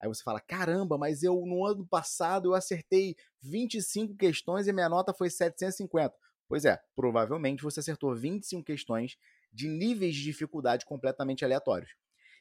Aí 0.01 0.07
você 0.07 0.23
fala: 0.23 0.39
caramba, 0.39 0.97
mas 0.97 1.23
eu 1.23 1.45
no 1.45 1.65
ano 1.65 1.85
passado 1.85 2.49
eu 2.49 2.53
acertei 2.53 3.15
25 3.41 4.15
questões 4.15 4.67
e 4.67 4.73
minha 4.73 4.89
nota 4.89 5.13
foi 5.13 5.29
750. 5.29 6.15
Pois 6.47 6.65
é, 6.65 6.79
provavelmente 6.95 7.63
você 7.63 7.79
acertou 7.79 8.15
25 8.15 8.63
questões 8.63 9.17
de 9.51 9.67
níveis 9.67 10.15
de 10.15 10.23
dificuldade 10.23 10.85
completamente 10.85 11.43
aleatórios. 11.43 11.95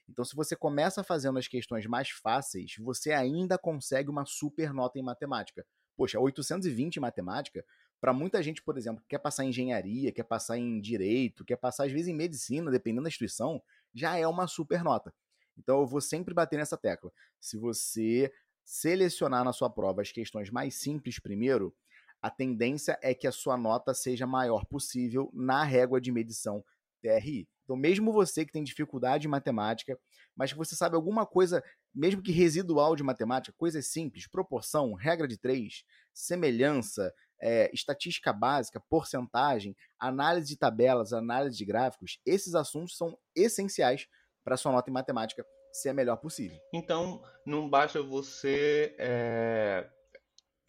Então, 0.08 0.24
se 0.24 0.36
você 0.36 0.54
começa 0.54 1.02
fazendo 1.02 1.38
as 1.38 1.48
questões 1.48 1.86
mais 1.86 2.10
fáceis, 2.10 2.74
você 2.78 3.12
ainda 3.12 3.56
consegue 3.56 4.10
uma 4.10 4.26
super 4.26 4.72
nota 4.74 4.98
em 4.98 5.02
matemática. 5.02 5.64
Poxa, 5.96 6.18
820 6.18 6.96
em 6.96 7.00
matemática, 7.00 7.64
para 8.00 8.12
muita 8.12 8.42
gente, 8.42 8.62
por 8.62 8.76
exemplo, 8.76 9.02
que 9.02 9.08
quer 9.08 9.18
passar 9.18 9.44
em 9.44 9.48
engenharia, 9.48 10.12
quer 10.12 10.24
passar 10.24 10.58
em 10.58 10.80
direito, 10.80 11.44
quer 11.44 11.56
passar 11.56 11.86
às 11.86 11.92
vezes 11.92 12.08
em 12.08 12.14
medicina, 12.14 12.70
dependendo 12.70 13.04
da 13.04 13.08
instituição, 13.08 13.62
já 13.94 14.16
é 14.16 14.26
uma 14.26 14.46
super 14.46 14.82
nota. 14.82 15.12
Então, 15.56 15.80
eu 15.80 15.86
vou 15.86 16.00
sempre 16.00 16.34
bater 16.34 16.58
nessa 16.58 16.76
tecla. 16.76 17.12
Se 17.40 17.56
você 17.56 18.32
selecionar 18.64 19.44
na 19.44 19.52
sua 19.52 19.70
prova 19.70 20.02
as 20.02 20.10
questões 20.10 20.50
mais 20.50 20.74
simples 20.74 21.18
primeiro, 21.18 21.74
a 22.20 22.30
tendência 22.30 22.98
é 23.02 23.14
que 23.14 23.26
a 23.26 23.32
sua 23.32 23.56
nota 23.56 23.92
seja 23.92 24.26
maior 24.26 24.64
possível 24.64 25.30
na 25.34 25.62
régua 25.62 26.00
de 26.00 26.10
medição 26.10 26.64
TRI. 27.02 27.46
Então, 27.64 27.76
mesmo 27.76 28.12
você 28.12 28.44
que 28.44 28.52
tem 28.52 28.64
dificuldade 28.64 29.26
em 29.26 29.30
matemática, 29.30 29.98
mas 30.36 30.52
que 30.52 30.58
você 30.58 30.74
sabe 30.74 30.96
alguma 30.96 31.26
coisa, 31.26 31.62
mesmo 31.94 32.22
que 32.22 32.32
residual 32.32 32.96
de 32.96 33.02
matemática, 33.02 33.56
coisas 33.56 33.86
simples, 33.86 34.26
proporção, 34.26 34.94
regra 34.94 35.28
de 35.28 35.38
três, 35.38 35.84
semelhança, 36.12 37.12
é, 37.44 37.70
estatística 37.74 38.32
básica, 38.32 38.82
porcentagem, 38.88 39.76
análise 40.00 40.48
de 40.48 40.56
tabelas, 40.56 41.12
análise 41.12 41.58
de 41.58 41.64
gráficos, 41.66 42.18
esses 42.24 42.54
assuntos 42.54 42.96
são 42.96 43.18
essenciais 43.36 44.08
para 44.42 44.56
sua 44.56 44.72
nota 44.72 44.88
em 44.88 44.94
matemática 44.94 45.44
ser 45.70 45.90
a 45.90 45.94
melhor 45.94 46.16
possível. 46.16 46.58
Então, 46.72 47.22
não 47.44 47.68
basta 47.68 48.00
você 48.02 48.94
é, 48.98 49.86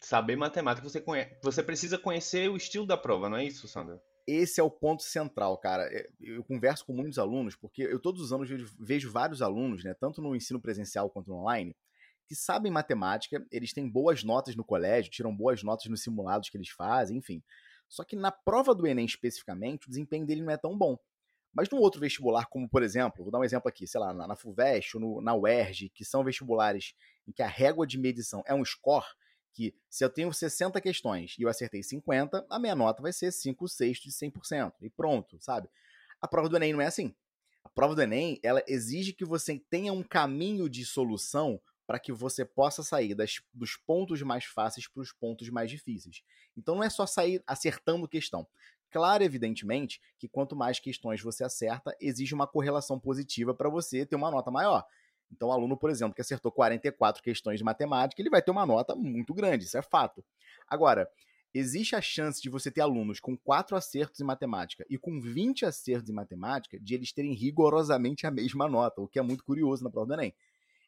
saber 0.00 0.36
matemática, 0.36 0.86
você, 0.86 1.02
você 1.42 1.62
precisa 1.62 1.96
conhecer 1.96 2.50
o 2.50 2.56
estilo 2.56 2.86
da 2.86 2.96
prova, 2.96 3.30
não 3.30 3.38
é 3.38 3.44
isso, 3.44 3.66
Sandra? 3.66 3.98
esse 4.26 4.60
é 4.60 4.62
o 4.62 4.70
ponto 4.70 5.04
central, 5.04 5.56
cara. 5.56 5.84
É, 5.84 6.08
eu 6.20 6.42
converso 6.42 6.84
com 6.84 6.92
muitos 6.92 7.18
alunos, 7.18 7.54
porque 7.54 7.82
eu 7.82 8.00
todos 8.00 8.20
os 8.20 8.32
anos 8.32 8.50
vejo 8.78 9.10
vários 9.10 9.40
alunos, 9.40 9.84
né, 9.84 9.94
tanto 9.94 10.20
no 10.20 10.34
ensino 10.34 10.60
presencial 10.60 11.08
quanto 11.08 11.30
no 11.30 11.36
online, 11.36 11.76
que 12.26 12.34
sabem 12.34 12.70
matemática, 12.70 13.46
eles 13.50 13.72
têm 13.72 13.88
boas 13.88 14.22
notas 14.24 14.56
no 14.56 14.64
colégio, 14.64 15.10
tiram 15.10 15.34
boas 15.34 15.62
notas 15.62 15.86
nos 15.86 16.02
simulados 16.02 16.50
que 16.50 16.56
eles 16.56 16.68
fazem, 16.68 17.18
enfim. 17.18 17.42
Só 17.88 18.04
que 18.04 18.16
na 18.16 18.32
prova 18.32 18.74
do 18.74 18.86
Enem 18.86 19.06
especificamente, 19.06 19.86
o 19.86 19.90
desempenho 19.90 20.26
dele 20.26 20.42
não 20.42 20.52
é 20.52 20.56
tão 20.56 20.76
bom. 20.76 20.98
Mas 21.52 21.70
num 21.70 21.78
outro 21.78 22.00
vestibular, 22.00 22.46
como 22.46 22.68
por 22.68 22.82
exemplo, 22.82 23.22
vou 23.22 23.30
dar 23.30 23.38
um 23.38 23.44
exemplo 23.44 23.68
aqui, 23.68 23.86
sei 23.86 23.98
lá, 23.98 24.12
na, 24.12 24.36
FUVEST 24.36 24.96
ou 24.96 25.00
no, 25.00 25.20
na 25.22 25.34
UERJ, 25.34 25.88
que 25.88 26.04
são 26.04 26.22
vestibulares 26.22 26.94
em 27.26 27.32
que 27.32 27.42
a 27.42 27.46
régua 27.46 27.86
de 27.86 27.96
medição 27.96 28.42
é 28.46 28.54
um 28.54 28.64
score, 28.64 29.06
que 29.54 29.74
se 29.88 30.04
eu 30.04 30.10
tenho 30.10 30.30
60 30.32 30.78
questões 30.82 31.34
e 31.38 31.42
eu 31.42 31.48
acertei 31.48 31.82
50, 31.82 32.44
a 32.50 32.58
minha 32.58 32.74
nota 32.74 33.00
vai 33.00 33.12
ser 33.12 33.32
5 33.32 33.66
sextos 33.68 34.12
de 34.12 34.26
100%. 34.30 34.74
E 34.82 34.90
pronto, 34.90 35.38
sabe? 35.40 35.70
A 36.20 36.28
prova 36.28 36.48
do 36.48 36.56
Enem 36.56 36.74
não 36.74 36.82
é 36.82 36.86
assim. 36.86 37.14
A 37.64 37.70
prova 37.70 37.94
do 37.94 38.02
Enem, 38.02 38.38
ela 38.42 38.62
exige 38.68 39.14
que 39.14 39.24
você 39.24 39.58
tenha 39.70 39.94
um 39.94 40.02
caminho 40.02 40.68
de 40.68 40.84
solução 40.84 41.58
para 41.86 41.98
que 41.98 42.12
você 42.12 42.44
possa 42.44 42.82
sair 42.82 43.14
das, 43.14 43.40
dos 43.54 43.76
pontos 43.76 44.20
mais 44.22 44.44
fáceis 44.44 44.88
para 44.88 45.02
os 45.02 45.12
pontos 45.12 45.48
mais 45.48 45.70
difíceis. 45.70 46.22
Então 46.56 46.74
não 46.74 46.82
é 46.82 46.90
só 46.90 47.06
sair 47.06 47.42
acertando 47.46 48.08
questão. 48.08 48.46
Claro, 48.90 49.22
evidentemente, 49.22 50.00
que 50.18 50.28
quanto 50.28 50.56
mais 50.56 50.78
questões 50.78 51.20
você 51.20 51.44
acerta, 51.44 51.96
exige 52.00 52.34
uma 52.34 52.46
correlação 52.46 52.98
positiva 52.98 53.54
para 53.54 53.68
você 53.68 54.06
ter 54.06 54.16
uma 54.16 54.30
nota 54.30 54.50
maior. 54.50 54.84
Então, 55.30 55.48
o 55.48 55.52
aluno, 55.52 55.76
por 55.76 55.90
exemplo, 55.90 56.14
que 56.14 56.20
acertou 56.20 56.52
44 56.52 57.22
questões 57.22 57.58
de 57.58 57.64
matemática, 57.64 58.22
ele 58.22 58.30
vai 58.30 58.40
ter 58.40 58.50
uma 58.50 58.64
nota 58.64 58.94
muito 58.94 59.34
grande, 59.34 59.64
isso 59.64 59.76
é 59.76 59.82
fato. 59.82 60.24
Agora, 60.68 61.08
existe 61.52 61.96
a 61.96 62.00
chance 62.00 62.40
de 62.40 62.48
você 62.48 62.70
ter 62.70 62.80
alunos 62.80 63.18
com 63.18 63.36
4 63.36 63.76
acertos 63.76 64.20
em 64.20 64.24
matemática 64.24 64.86
e 64.88 64.96
com 64.96 65.20
20 65.20 65.66
acertos 65.66 66.08
em 66.08 66.14
matemática, 66.14 66.78
de 66.78 66.94
eles 66.94 67.12
terem 67.12 67.32
rigorosamente 67.32 68.26
a 68.26 68.30
mesma 68.30 68.68
nota, 68.68 69.00
o 69.00 69.08
que 69.08 69.18
é 69.18 69.22
muito 69.22 69.44
curioso 69.44 69.82
na 69.82 69.90
prova 69.90 70.06
do 70.06 70.14
Enem. 70.14 70.34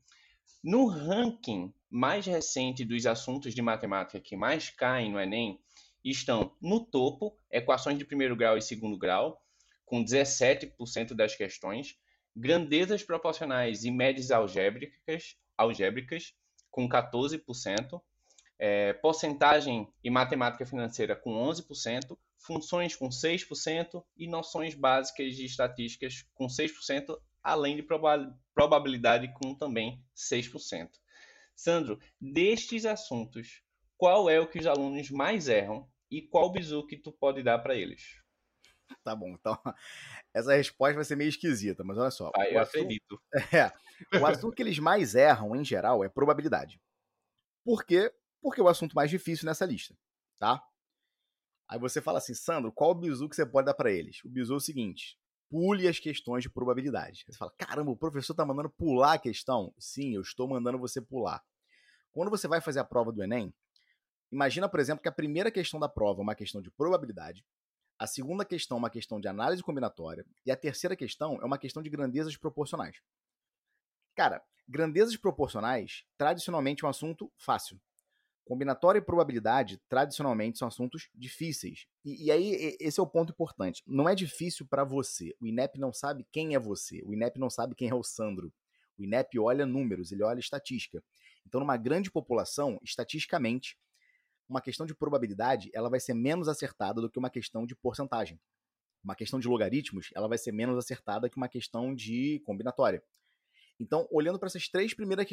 No 0.63 0.87
ranking 0.87 1.73
mais 1.89 2.25
recente 2.25 2.83
dos 2.83 3.05
assuntos 3.05 3.53
de 3.53 3.61
matemática 3.61 4.19
que 4.19 4.35
mais 4.35 4.69
caem 4.69 5.11
no 5.11 5.19
Enem, 5.19 5.59
estão 6.03 6.55
no 6.61 6.79
topo 6.79 7.37
equações 7.51 7.97
de 7.97 8.05
primeiro 8.05 8.35
grau 8.35 8.57
e 8.57 8.61
segundo 8.61 8.97
grau, 8.97 9.41
com 9.85 10.03
17% 10.03 11.13
das 11.13 11.35
questões, 11.35 11.97
grandezas 12.35 13.03
proporcionais 13.03 13.83
e 13.83 13.91
médias 13.91 14.31
algébricas, 14.31 15.37
algébricas 15.57 16.33
com 16.69 16.89
14%, 16.89 18.01
é, 18.59 18.93
porcentagem 18.93 19.87
e 20.03 20.09
matemática 20.09 20.65
financeira 20.65 21.15
com 21.15 21.31
11%, 21.31 22.17
funções 22.37 22.95
com 22.95 23.09
6% 23.09 24.03
e 24.17 24.27
noções 24.27 24.75
básicas 24.75 25.35
de 25.35 25.45
estatísticas 25.45 26.25
com 26.33 26.47
6%, 26.47 27.17
além 27.45 27.75
de 27.75 27.87
probabilidade 28.55 29.31
com 29.35 29.53
também 29.53 30.03
6%. 30.15 30.89
Sandro, 31.55 31.99
destes 32.19 32.85
assuntos, 32.85 33.61
qual 33.95 34.27
é 34.27 34.39
o 34.39 34.47
que 34.47 34.57
os 34.57 34.65
alunos 34.65 35.11
mais 35.11 35.47
erram 35.47 35.87
e 36.09 36.23
qual 36.23 36.51
bizu 36.51 36.85
que 36.87 36.97
tu 36.97 37.11
pode 37.11 37.43
dar 37.43 37.59
para 37.59 37.75
eles? 37.75 38.19
Tá 39.03 39.15
bom, 39.15 39.29
então 39.29 39.55
essa 40.33 40.55
resposta 40.55 40.95
vai 40.95 41.05
ser 41.05 41.15
meio 41.15 41.29
esquisita, 41.29 41.83
mas 41.83 41.97
olha 41.97 42.11
só. 42.11 42.31
Ah, 42.35 42.49
eu 42.49 42.59
assunto, 42.59 42.77
acredito. 42.77 43.21
É, 44.11 44.19
o 44.19 44.25
assunto 44.25 44.55
que 44.55 44.63
eles 44.63 44.79
mais 44.79 45.15
erram, 45.15 45.55
em 45.55 45.63
geral, 45.63 46.03
é 46.03 46.09
probabilidade. 46.09 46.81
Por 47.63 47.85
quê? 47.85 48.11
Porque 48.41 48.59
é 48.59 48.63
o 48.63 48.67
assunto 48.67 48.93
mais 48.93 49.09
difícil 49.09 49.45
nessa 49.45 49.65
lista, 49.65 49.95
tá? 50.37 50.61
Aí 51.69 51.79
você 51.79 52.01
fala 52.01 52.17
assim, 52.17 52.33
Sandro, 52.33 52.71
qual 52.71 52.91
o 52.91 52.95
bizu 52.95 53.29
que 53.29 53.35
você 53.35 53.45
pode 53.45 53.67
dar 53.67 53.73
para 53.73 53.91
eles? 53.91 54.23
O 54.25 54.29
bizu 54.29 54.53
é 54.53 54.57
o 54.57 54.59
seguinte: 54.59 55.17
pule 55.49 55.87
as 55.87 55.99
questões 55.99 56.43
de 56.43 56.49
probabilidade. 56.49 57.23
Você 57.27 57.37
fala, 57.37 57.51
caramba, 57.57 57.91
o 57.91 57.97
professor 57.97 58.33
está 58.33 58.45
mandando 58.45 58.69
pular 58.69 59.13
a 59.13 59.19
questão? 59.19 59.73
Sim, 59.77 60.15
eu 60.15 60.21
estou 60.21 60.47
mandando 60.47 60.79
você 60.79 61.01
pular. 61.01 61.41
Quando 62.11 62.29
você 62.29 62.47
vai 62.47 62.61
fazer 62.61 62.79
a 62.79 62.85
prova 62.85 63.11
do 63.11 63.23
Enem, 63.23 63.53
imagina, 64.31 64.69
por 64.69 64.79
exemplo, 64.79 65.01
que 65.01 65.09
a 65.09 65.11
primeira 65.11 65.51
questão 65.51 65.79
da 65.79 65.89
prova 65.89 66.21
é 66.21 66.23
uma 66.23 66.35
questão 66.35 66.61
de 66.61 66.71
probabilidade, 66.71 67.45
a 67.97 68.07
segunda 68.07 68.43
questão 68.43 68.77
é 68.77 68.79
uma 68.79 68.89
questão 68.89 69.19
de 69.19 69.27
análise 69.27 69.63
combinatória. 69.63 70.25
E 70.45 70.51
a 70.51 70.55
terceira 70.55 70.95
questão 70.95 71.39
é 71.41 71.45
uma 71.45 71.57
questão 71.57 71.81
de 71.81 71.89
grandezas 71.89 72.35
proporcionais. 72.35 72.97
Cara, 74.15 74.41
grandezas 74.67 75.15
proporcionais, 75.15 76.03
tradicionalmente 76.17 76.83
é 76.83 76.87
um 76.87 76.89
assunto 76.89 77.31
fácil. 77.37 77.79
Combinatória 78.45 78.99
e 78.99 79.01
probabilidade, 79.01 79.81
tradicionalmente, 79.89 80.59
são 80.59 80.67
assuntos 80.67 81.09
difíceis. 81.15 81.87
E, 82.05 82.25
e 82.25 82.31
aí, 82.31 82.77
esse 82.79 82.99
é 82.99 83.03
o 83.03 83.07
ponto 83.07 83.31
importante. 83.31 83.81
Não 83.87 84.07
é 84.07 84.13
difícil 84.13 84.67
para 84.67 84.83
você. 84.83 85.35
O 85.41 85.47
INEP 85.47 85.79
não 85.79 85.91
sabe 85.91 86.25
quem 86.31 86.53
é 86.53 86.59
você. 86.59 87.01
O 87.03 87.13
INEP 87.13 87.39
não 87.39 87.49
sabe 87.49 87.73
quem 87.73 87.89
é 87.89 87.95
o 87.95 88.03
Sandro. 88.03 88.53
O 88.97 89.03
INEP 89.03 89.39
olha 89.39 89.65
números, 89.65 90.11
ele 90.11 90.23
olha 90.23 90.39
estatística. 90.39 91.03
Então, 91.45 91.59
numa 91.59 91.75
grande 91.75 92.11
população, 92.11 92.79
estatisticamente, 92.83 93.77
uma 94.47 94.61
questão 94.61 94.85
de 94.85 94.93
probabilidade 94.93 95.69
ela 95.73 95.89
vai 95.89 95.99
ser 95.99 96.13
menos 96.13 96.47
acertada 96.47 97.01
do 97.01 97.09
que 97.09 97.17
uma 97.17 97.29
questão 97.29 97.65
de 97.65 97.75
porcentagem. 97.75 98.39
Uma 99.03 99.15
questão 99.15 99.39
de 99.39 99.47
logaritmos 99.47 100.09
ela 100.15 100.27
vai 100.27 100.37
ser 100.37 100.51
menos 100.51 100.77
acertada 100.77 101.29
que 101.29 101.37
uma 101.37 101.49
questão 101.49 101.93
de 101.93 102.41
combinatória. 102.45 103.03
Então, 103.79 104.07
olhando 104.09 104.39
para 104.39 104.47
essas 104.47 104.67
três 104.69 104.93
primeiras 104.93 105.27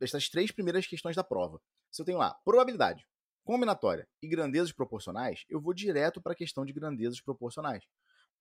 essas 0.00 0.28
três 0.28 0.50
primeiras 0.50 0.86
questões 0.86 1.16
da 1.16 1.24
prova, 1.24 1.60
se 1.90 2.02
eu 2.02 2.06
tenho 2.06 2.18
lá 2.18 2.34
probabilidade, 2.44 3.06
combinatória 3.44 4.06
e 4.22 4.28
grandezas 4.28 4.72
proporcionais, 4.72 5.44
eu 5.48 5.60
vou 5.60 5.72
direto 5.72 6.20
para 6.20 6.32
a 6.32 6.36
questão 6.36 6.66
de 6.66 6.72
grandezas 6.72 7.20
proporcionais. 7.20 7.84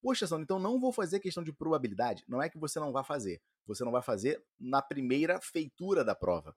Poxa, 0.02 0.28
Sandro, 0.28 0.44
então 0.44 0.60
não 0.60 0.80
vou 0.80 0.92
fazer 0.92 1.20
questão 1.20 1.44
de 1.44 1.54
probabilidade. 1.54 2.24
Não 2.28 2.42
é 2.42 2.50
que 2.50 2.58
você 2.58 2.80
não 2.80 2.92
vai 2.92 3.04
fazer. 3.04 3.42
Você 3.66 3.84
não 3.84 3.92
vai 3.92 4.02
fazer 4.02 4.44
na 4.60 4.82
primeira 4.82 5.40
feitura 5.42 6.04
da 6.04 6.14
prova. 6.14 6.56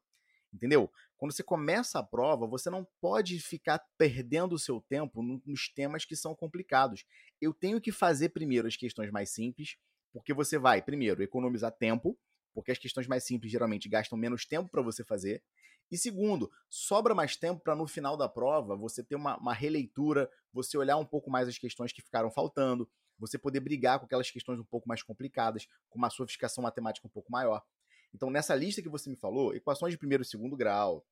Entendeu? 0.52 0.90
Quando 1.16 1.32
você 1.32 1.42
começa 1.42 2.00
a 2.00 2.02
prova, 2.02 2.46
você 2.46 2.68
não 2.68 2.86
pode 3.00 3.38
ficar 3.38 3.80
perdendo 3.96 4.54
o 4.54 4.58
seu 4.58 4.80
tempo 4.80 5.22
nos 5.22 5.68
temas 5.68 6.04
que 6.04 6.16
são 6.16 6.34
complicados. 6.34 7.04
Eu 7.40 7.54
tenho 7.54 7.80
que 7.80 7.92
fazer 7.92 8.30
primeiro 8.30 8.66
as 8.66 8.76
questões 8.76 9.10
mais 9.10 9.30
simples, 9.30 9.76
porque 10.12 10.34
você 10.34 10.58
vai, 10.58 10.82
primeiro, 10.82 11.22
economizar 11.22 11.70
tempo, 11.70 12.18
porque 12.54 12.72
as 12.72 12.78
questões 12.78 13.06
mais 13.06 13.24
simples 13.24 13.50
geralmente 13.50 13.88
gastam 13.88 14.18
menos 14.18 14.44
tempo 14.44 14.68
para 14.70 14.82
você 14.82 15.04
fazer. 15.04 15.42
E 15.90 15.98
segundo, 15.98 16.50
sobra 16.68 17.14
mais 17.14 17.36
tempo 17.36 17.60
para 17.60 17.74
no 17.74 17.86
final 17.86 18.16
da 18.16 18.28
prova 18.28 18.76
você 18.76 19.02
ter 19.02 19.16
uma, 19.16 19.36
uma, 19.36 19.52
releitura, 19.52 20.30
você 20.52 20.78
olhar 20.78 20.96
um 20.96 21.04
pouco 21.04 21.30
mais 21.30 21.48
as 21.48 21.58
questões 21.58 21.92
que 21.92 22.00
ficaram 22.00 22.30
faltando, 22.30 22.88
você 23.18 23.36
poder 23.36 23.60
brigar 23.60 23.98
com 23.98 24.06
aquelas 24.06 24.30
questões 24.30 24.60
um 24.60 24.64
pouco 24.64 24.88
mais 24.88 25.02
complicadas, 25.02 25.66
com 25.88 25.98
uma 25.98 26.08
sofisticação 26.08 26.62
matemática 26.62 27.06
um 27.06 27.10
pouco 27.10 27.30
maior. 27.30 27.62
Então, 28.14 28.30
nessa 28.30 28.54
lista 28.54 28.80
que 28.80 28.88
você 28.88 29.10
me 29.10 29.16
falou, 29.16 29.54
equações 29.54 29.92
de 29.92 29.98
primeiro 29.98 30.22
e 30.22 30.26
segundo 30.26 30.56
grau, 30.56 31.04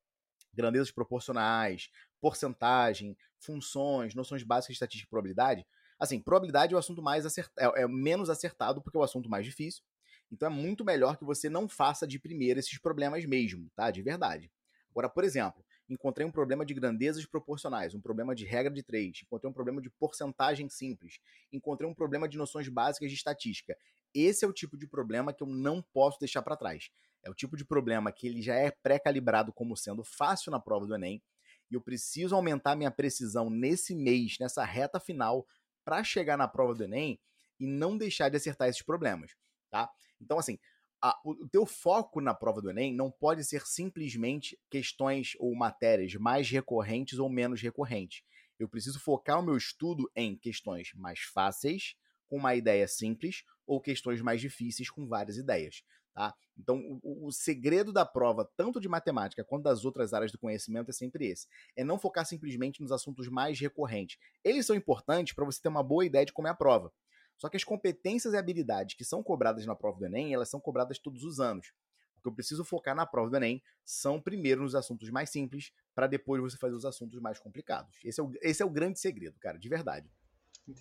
grandezas 0.53 0.91
proporcionais, 0.91 1.89
porcentagem, 2.19 3.17
funções, 3.37 4.15
noções 4.15 4.43
básicas 4.43 4.73
de 4.73 4.75
estatística 4.75 5.07
e 5.07 5.09
probabilidade. 5.09 5.65
Assim, 5.99 6.19
probabilidade 6.19 6.73
é 6.73 6.75
o 6.75 6.79
assunto 6.79 7.01
mais 7.01 7.25
acertado, 7.25 7.75
é, 7.75 7.83
é 7.83 7.87
menos 7.87 8.29
acertado 8.29 8.81
porque 8.81 8.97
é 8.97 9.01
o 9.01 9.03
assunto 9.03 9.29
mais 9.29 9.45
difícil. 9.45 9.83
Então 10.31 10.47
é 10.47 10.51
muito 10.51 10.85
melhor 10.85 11.17
que 11.17 11.23
você 11.23 11.49
não 11.49 11.67
faça 11.67 12.07
de 12.07 12.19
primeira 12.19 12.59
esses 12.59 12.77
problemas 12.77 13.25
mesmo, 13.25 13.69
tá? 13.75 13.89
De 13.89 14.01
verdade. 14.01 14.51
Agora, 14.91 15.09
por 15.09 15.23
exemplo, 15.23 15.63
encontrei 15.87 16.25
um 16.25 16.31
problema 16.31 16.65
de 16.65 16.73
grandezas 16.73 17.25
proporcionais, 17.25 17.95
um 17.95 18.01
problema 18.01 18.35
de 18.35 18.45
regra 18.45 18.71
de 18.71 18.83
três, 18.83 19.21
encontrei 19.23 19.49
um 19.49 19.53
problema 19.53 19.81
de 19.81 19.89
porcentagem 19.89 20.69
simples, 20.69 21.19
encontrei 21.51 21.89
um 21.89 21.93
problema 21.93 22.27
de 22.27 22.37
noções 22.37 22.67
básicas 22.67 23.09
de 23.09 23.15
estatística. 23.15 23.75
Esse 24.13 24.45
é 24.45 24.47
o 24.47 24.53
tipo 24.53 24.77
de 24.77 24.87
problema 24.87 25.33
que 25.33 25.43
eu 25.43 25.47
não 25.47 25.81
posso 25.81 26.19
deixar 26.19 26.41
para 26.41 26.55
trás. 26.55 26.89
É 27.23 27.29
o 27.29 27.33
tipo 27.33 27.57
de 27.57 27.65
problema 27.65 28.11
que 28.11 28.27
ele 28.27 28.41
já 28.41 28.55
é 28.55 28.71
pré-calibrado 28.71 29.51
como 29.51 29.75
sendo 29.75 30.03
fácil 30.03 30.51
na 30.51 30.59
prova 30.59 30.85
do 30.85 30.95
Enem, 30.95 31.21
e 31.69 31.75
eu 31.75 31.81
preciso 31.81 32.35
aumentar 32.35 32.75
minha 32.75 32.89
precisão 32.89 33.49
nesse 33.49 33.95
mês, 33.95 34.37
nessa 34.39 34.63
reta 34.63 34.99
final, 34.99 35.45
para 35.85 36.03
chegar 36.03 36.37
na 36.37 36.47
prova 36.47 36.73
do 36.73 36.83
Enem 36.83 37.19
e 37.59 37.67
não 37.67 37.97
deixar 37.97 38.29
de 38.29 38.37
acertar 38.37 38.69
esses 38.69 38.81
problemas, 38.81 39.35
tá? 39.69 39.89
Então, 40.21 40.37
assim, 40.37 40.57
a, 41.01 41.17
o 41.23 41.47
teu 41.47 41.65
foco 41.65 42.19
na 42.19 42.33
prova 42.33 42.61
do 42.61 42.69
Enem 42.69 42.93
não 42.93 43.09
pode 43.09 43.43
ser 43.43 43.65
simplesmente 43.65 44.59
questões 44.69 45.33
ou 45.39 45.55
matérias 45.55 46.13
mais 46.15 46.49
recorrentes 46.49 47.19
ou 47.19 47.29
menos 47.29 47.61
recorrentes. 47.61 48.23
Eu 48.59 48.67
preciso 48.67 48.99
focar 48.99 49.39
o 49.39 49.43
meu 49.43 49.55
estudo 49.55 50.09
em 50.15 50.35
questões 50.35 50.91
mais 50.93 51.19
fáceis, 51.19 51.95
com 52.27 52.37
uma 52.37 52.53
ideia 52.53 52.87
simples, 52.87 53.43
ou 53.65 53.79
questões 53.79 54.21
mais 54.21 54.41
difíceis 54.41 54.89
com 54.89 55.07
várias 55.07 55.37
ideias. 55.37 55.83
Tá? 56.13 56.35
Então, 56.57 56.99
o, 57.01 57.27
o, 57.27 57.31
segredo 57.31 57.93
da 57.93 58.05
prova, 58.05 58.49
tanto 58.57 58.81
de 58.81 58.89
matemática 58.89 59.43
quanto 59.43 59.63
das 59.63 59.85
outras 59.85 60.13
áreas 60.13 60.31
do 60.31 60.37
conhecimento, 60.37 60.89
é 60.89 60.91
sempre 60.91 61.27
esse: 61.27 61.47
é 61.77 61.83
não 61.83 61.97
focar 61.97 62.25
simplesmente 62.25 62.81
nos 62.81 62.91
assuntos 62.91 63.29
mais 63.29 63.57
recorrentes. 63.57 64.17
Eles 64.43 64.65
são 64.65 64.75
importantes 64.75 65.33
para 65.33 65.45
você 65.45 65.61
ter 65.61 65.69
uma 65.69 65.83
boa 65.83 66.05
ideia 66.05 66.25
de 66.25 66.33
como 66.33 66.47
é 66.47 66.51
a 66.51 66.55
prova. 66.55 66.91
Só 67.39 67.47
que 67.47 67.55
as 67.55 67.63
competências 67.63 68.33
e 68.33 68.37
habilidades 68.37 68.95
que 68.95 69.05
são 69.05 69.23
cobradas 69.23 69.65
na 69.65 69.73
prova 69.73 69.97
do 69.97 70.05
Enem, 70.05 70.33
elas 70.33 70.49
são 70.49 70.59
cobradas 70.59 70.99
todos 70.99 71.23
os 71.23 71.39
anos. 71.39 71.73
O 72.17 72.21
que 72.21 72.27
eu 72.27 72.35
preciso 72.35 72.65
focar 72.65 72.93
na 72.93 73.05
prova 73.05 73.29
do 73.29 73.37
Enem 73.37 73.63
são 73.85 74.21
primeiro 74.21 74.61
nos 74.61 74.75
assuntos 74.75 75.09
mais 75.09 75.29
simples, 75.29 75.71
para 75.95 76.05
depois 76.05 76.41
você 76.41 76.57
fazer 76.57 76.75
os 76.75 76.83
assuntos 76.83 77.19
mais 77.21 77.39
complicados. 77.39 77.97
Esse 78.03 78.19
é 78.19 78.23
o, 78.23 78.31
esse 78.41 78.61
é 78.61 78.65
o 78.65 78.69
grande 78.69 78.99
segredo, 78.99 79.39
cara, 79.39 79.57
de 79.57 79.69
verdade. 79.69 80.11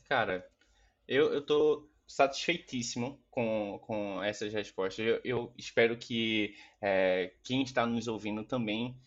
Cara, 0.08 0.44
eu, 1.06 1.32
eu 1.32 1.46
tô 1.46 1.88
satisfeitíssimo 2.08 3.22
com, 3.30 3.78
com 3.82 4.20
essas 4.22 4.52
respostas. 4.52 5.06
Eu, 5.06 5.20
eu 5.22 5.54
espero 5.56 5.96
que 5.96 6.56
é, 6.80 7.34
quem 7.44 7.62
está 7.62 7.86
nos 7.86 8.08
ouvindo 8.08 8.42
também 8.42 9.00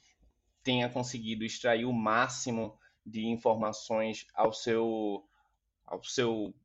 tenha 0.64 0.88
conseguido 0.88 1.44
extrair 1.44 1.84
o 1.84 1.92
máximo 1.92 2.80
de 3.06 3.26
informações 3.26 4.26
ao 4.34 4.54
seu, 4.54 5.28
ao 5.86 6.02
seu 6.04 6.56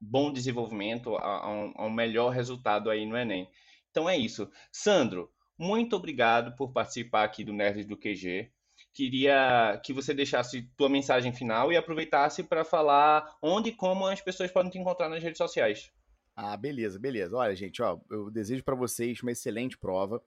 bom 0.00 0.32
desenvolvimento, 0.32 1.16
a, 1.16 1.46
a, 1.46 1.50
um, 1.50 1.72
a 1.76 1.86
um 1.86 1.90
melhor 1.90 2.30
resultado 2.30 2.90
aí 2.90 3.06
no 3.06 3.16
Enem. 3.16 3.48
Então 3.90 4.08
é 4.08 4.16
isso. 4.16 4.50
Sandro, 4.72 5.30
muito 5.58 5.94
obrigado 5.96 6.54
por 6.56 6.72
participar 6.72 7.24
aqui 7.24 7.44
do 7.44 7.52
Nerds 7.52 7.86
do 7.86 7.96
QG. 7.96 8.50
Queria 8.92 9.80
que 9.84 9.92
você 9.92 10.14
deixasse 10.14 10.70
tua 10.76 10.88
mensagem 10.88 11.32
final 11.32 11.72
e 11.72 11.76
aproveitasse 11.76 12.42
para 12.42 12.64
falar 12.64 13.36
onde 13.42 13.70
e 13.70 13.74
como 13.74 14.06
as 14.06 14.20
pessoas 14.20 14.50
podem 14.50 14.70
te 14.70 14.78
encontrar 14.78 15.08
nas 15.08 15.22
redes 15.22 15.38
sociais. 15.38 15.92
Ah, 16.36 16.56
beleza, 16.56 16.98
beleza. 16.98 17.36
Olha, 17.36 17.54
gente, 17.54 17.80
ó, 17.82 17.98
eu 18.10 18.30
desejo 18.30 18.64
para 18.64 18.74
vocês 18.74 19.20
uma 19.22 19.32
excelente 19.32 19.78
prova. 19.78 20.22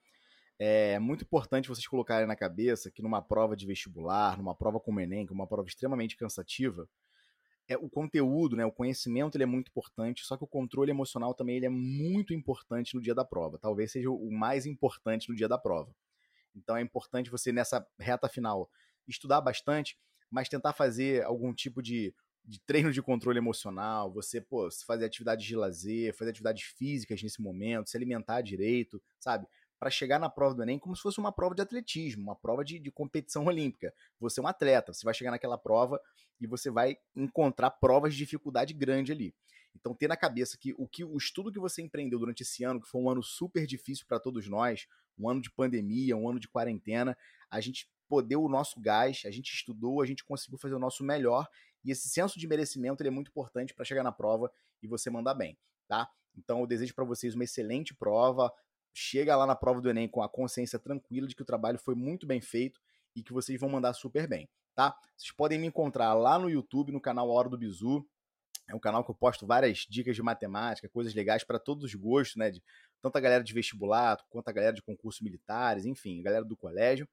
É 0.60 0.98
muito 0.98 1.24
importante 1.24 1.68
vocês 1.68 1.86
colocarem 1.86 2.28
na 2.28 2.36
cabeça 2.36 2.90
que 2.90 3.02
numa 3.02 3.22
prova 3.22 3.56
de 3.56 3.66
vestibular, 3.66 4.38
numa 4.38 4.56
prova 4.56 4.80
como 4.80 4.98
o 5.00 5.02
Enem, 5.02 5.26
que 5.26 5.34
é 5.34 5.36
uma 5.36 5.48
prova 5.48 5.68
extremamente 5.68 6.16
cansativa, 6.16 6.90
é, 7.68 7.78
o 7.78 7.90
conteúdo, 7.90 8.56
né, 8.56 8.66
o 8.66 8.72
conhecimento 8.72 9.36
ele 9.36 9.44
é 9.44 9.48
muito 9.48 9.70
importante, 9.70 10.26
só 10.26 10.38
que 10.38 10.44
o 10.44 10.48
controle 10.48 10.90
emocional 10.90 11.34
também 11.34 11.58
ele 11.58 11.66
é 11.66 11.70
muito 11.70 12.34
importante 12.34 12.96
no 12.96 13.02
dia 13.02 13.14
da 13.14 13.26
prova. 13.26 13.60
Talvez 13.60 13.92
seja 13.92 14.10
o 14.10 14.32
mais 14.32 14.66
importante 14.66 15.30
no 15.30 15.36
dia 15.36 15.48
da 15.48 15.58
prova. 15.58 15.94
Então 16.56 16.78
é 16.78 16.82
importante 16.82 17.30
você, 17.30 17.52
nessa 17.52 17.86
reta 18.00 18.30
final, 18.30 18.70
estudar 19.08 19.42
bastante, 19.42 19.98
mas 20.30 20.50
tentar 20.50 20.74
fazer 20.74 21.24
algum 21.24 21.54
tipo 21.54 21.82
de, 21.82 22.14
de 22.44 22.60
treino 22.62 22.92
de 22.92 23.02
controle 23.02 23.38
emocional, 23.38 24.12
você 24.12 24.40
pô, 24.42 24.70
fazer 24.86 25.06
atividades 25.06 25.46
de 25.46 25.56
lazer, 25.56 26.16
fazer 26.16 26.32
atividades 26.32 26.64
físicas 26.64 27.22
nesse 27.22 27.42
momento, 27.42 27.90
se 27.90 27.98
alimentar 27.98 28.42
direito, 28.42 29.02
sabe? 29.20 29.46
Para 29.80 29.90
chegar 29.90 30.20
na 30.20 30.30
prova 30.30 30.56
do 30.56 30.64
Enem 30.64 30.80
como 30.80 30.96
se 30.96 31.02
fosse 31.02 31.20
uma 31.20 31.32
prova 31.32 31.56
de 31.56 31.62
atletismo, 31.62 32.24
uma 32.24 32.36
prova 32.36 32.64
de, 32.64 32.80
de, 32.80 32.92
competição 32.92 33.46
olímpica. 33.48 33.94
Você 34.20 34.40
é 34.40 34.44
um 34.44 34.48
atleta, 34.48 34.94
você 34.94 35.06
vai 35.06 35.14
chegar 35.14 35.32
naquela 35.32 35.58
prova 35.58 36.02
e 36.40 36.48
você 36.48 36.70
vai 36.70 36.98
encontrar 37.16 37.72
provas 37.72 38.14
de 38.14 38.20
dificuldade 38.20 38.74
grande 38.74 39.12
ali. 39.12 39.34
Então, 39.76 39.94
ter 39.94 40.08
na 40.08 40.18
cabeça 40.18 40.58
que 40.58 40.74
o, 40.78 40.88
que 40.88 41.04
o 41.04 41.16
estudo 41.18 41.52
que 41.52 41.60
você 41.60 41.82
empreendeu 41.82 42.18
durante 42.18 42.42
esse 42.42 42.64
ano, 42.64 42.82
que 42.82 42.88
foi 42.88 43.00
um 43.00 43.10
ano 43.10 43.22
super 43.22 43.66
difícil 43.68 44.06
para 44.08 44.20
todos 44.20 44.48
nós, 44.48 44.88
um 45.18 45.30
ano 45.30 45.40
de 45.40 45.52
pandemia, 45.52 46.18
um 46.18 46.28
ano 46.28 46.40
de 46.40 46.48
quarentena, 46.48 47.16
a 47.50 47.60
gente 47.60 47.88
poder 48.08 48.38
o 48.38 48.48
nosso 48.48 48.80
gás, 48.80 49.22
a 49.26 49.32
gente 49.32 49.54
estudou, 49.54 50.02
a 50.02 50.06
gente 50.06 50.24
conseguiu 50.24 50.58
fazer 50.58 50.76
o 50.76 50.80
nosso 50.80 51.04
melhor 51.04 51.48
e 51.84 51.92
esse 51.92 52.10
senso 52.10 52.40
de 52.40 52.48
merecimento 52.48 53.04
é 53.04 53.10
muito 53.10 53.30
importante 53.30 53.74
para 53.74 53.86
chegar 53.86 54.04
na 54.04 54.12
prova 54.12 54.52
e 54.82 54.88
você 54.88 55.10
mandar 55.10 55.34
bem, 55.34 55.58
tá? 55.88 56.10
Então 56.36 56.60
eu 56.60 56.68
desejo 56.68 56.94
para 56.94 57.06
vocês 57.06 57.36
uma 57.36 57.44
excelente 57.44 57.94
prova, 57.94 58.52
chega 58.94 59.36
lá 59.36 59.46
na 59.46 59.56
prova 59.56 59.82
do 59.82 59.90
Enem 59.90 60.08
com 60.08 60.22
a 60.22 60.30
consciência 60.30 60.80
tranquila 60.80 61.28
de 61.28 61.36
que 61.36 61.42
o 61.42 61.46
trabalho 61.46 61.78
foi 61.78 61.96
muito 61.96 62.26
bem 62.26 62.42
feito 62.42 62.82
e 63.16 63.24
que 63.24 63.34
vocês 63.34 63.60
vão 63.60 63.70
mandar 63.70 63.94
super 63.94 64.28
bem, 64.28 64.50
tá? 64.76 64.96
Vocês 65.16 65.32
podem 65.32 65.60
me 65.60 65.68
encontrar 65.68 66.14
lá 66.14 66.38
no 66.38 66.50
YouTube, 66.50 66.92
no 66.92 67.02
canal 67.02 67.30
Hora 67.30 67.50
do 67.50 67.58
Bizu. 67.58 68.06
É 68.70 68.76
um 68.76 68.80
canal 68.80 69.04
que 69.04 69.10
eu 69.10 69.16
posto 69.16 69.48
várias 69.48 69.80
dicas 69.90 70.16
de 70.16 70.22
matemática, 70.22 70.90
coisas 70.90 71.14
legais 71.14 71.44
para 71.44 71.58
todos 71.58 71.86
os 71.86 71.96
gostos, 71.96 72.36
né? 72.36 72.52
De, 72.52 72.62
tanto 73.02 73.18
a 73.18 73.22
galera 73.22 73.44
de 73.44 73.54
vestibular, 73.54 74.18
quanto 74.30 74.50
a 74.50 74.52
galera 74.52 74.74
de 74.74 74.82
concursos 74.82 75.22
militares, 75.22 75.86
enfim, 75.86 76.22
galera 76.22 76.44
do 76.44 76.58
colégio. 76.58 77.08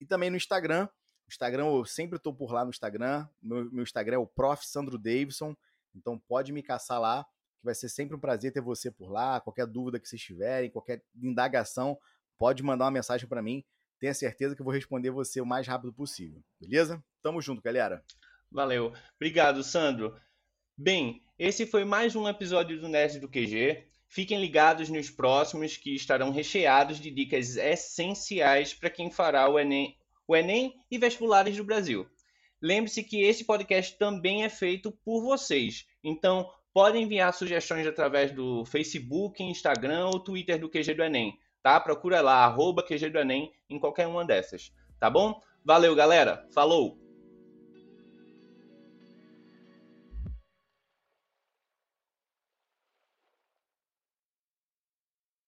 E 0.00 0.06
também 0.06 0.30
no 0.30 0.36
Instagram. 0.36 0.88
O 1.26 1.28
Instagram, 1.28 1.66
eu 1.66 1.84
sempre 1.84 2.16
estou 2.16 2.34
por 2.34 2.52
lá 2.52 2.64
no 2.64 2.70
Instagram. 2.70 3.28
Meu, 3.42 3.70
meu 3.70 3.82
Instagram 3.82 4.16
é 4.16 4.18
o 4.18 4.26
Prof. 4.26 4.66
Sandro 4.66 4.98
Davidson. 4.98 5.54
Então 5.94 6.18
pode 6.18 6.52
me 6.52 6.62
caçar 6.62 7.00
lá 7.00 7.26
que 7.64 7.66
vai 7.66 7.74
ser 7.74 7.88
sempre 7.88 8.14
um 8.14 8.20
prazer 8.20 8.52
ter 8.52 8.60
você 8.60 8.90
por 8.90 9.10
lá. 9.10 9.40
Qualquer 9.40 9.66
dúvida 9.66 9.98
que 9.98 10.06
vocês 10.06 10.20
tiverem, 10.20 10.70
qualquer 10.70 11.02
indagação, 11.16 11.98
pode 12.38 12.62
mandar 12.62 12.84
uma 12.84 12.90
mensagem 12.90 13.26
para 13.26 13.42
mim. 13.42 13.64
Tenha 13.98 14.12
certeza 14.12 14.54
que 14.54 14.60
eu 14.60 14.64
vou 14.64 14.74
responder 14.74 15.10
você 15.10 15.40
o 15.40 15.46
mais 15.46 15.66
rápido 15.66 15.92
possível. 15.92 16.42
Beleza? 16.60 17.02
Tamo 17.22 17.40
junto, 17.40 17.62
galera. 17.62 18.04
Valeu. 18.52 18.92
Obrigado, 19.16 19.64
Sandro. 19.64 20.14
Bem, 20.76 21.22
esse 21.38 21.66
foi 21.66 21.84
mais 21.84 22.14
um 22.14 22.28
episódio 22.28 22.78
do 22.78 22.88
Nerd 22.88 23.18
do 23.18 23.28
QG. 23.28 23.88
Fiquem 24.06 24.40
ligados 24.40 24.90
nos 24.90 25.08
próximos 25.08 25.78
que 25.78 25.94
estarão 25.94 26.30
recheados 26.30 27.00
de 27.00 27.10
dicas 27.10 27.56
essenciais 27.56 28.74
para 28.74 28.90
quem 28.90 29.10
fará 29.10 29.48
o 29.48 29.58
Enem, 29.58 29.96
o 30.28 30.36
Enem 30.36 30.74
e 30.90 30.98
vestibulares 30.98 31.56
do 31.56 31.64
Brasil. 31.64 32.06
Lembre-se 32.60 33.02
que 33.02 33.22
esse 33.22 33.44
podcast 33.44 33.96
também 33.98 34.44
é 34.44 34.48
feito 34.48 34.92
por 35.04 35.22
vocês. 35.22 35.86
Então, 36.02 36.50
Podem 36.74 37.04
enviar 37.04 37.32
sugestões 37.32 37.86
através 37.86 38.32
do 38.32 38.64
Facebook, 38.64 39.40
Instagram 39.40 40.06
ou 40.06 40.18
Twitter 40.18 40.58
do 40.58 40.68
QG 40.68 40.92
do 40.94 41.04
Enem, 41.04 41.38
tá? 41.62 41.78
Procura 41.78 42.20
lá, 42.20 42.44
arroba 42.44 42.82
QG 42.82 43.10
do 43.10 43.18
Enem 43.20 43.52
em 43.70 43.78
qualquer 43.78 44.08
uma 44.08 44.24
dessas, 44.24 44.72
tá 44.98 45.08
bom? 45.08 45.40
Valeu, 45.64 45.94
galera. 45.94 46.44
Falou! 46.52 47.03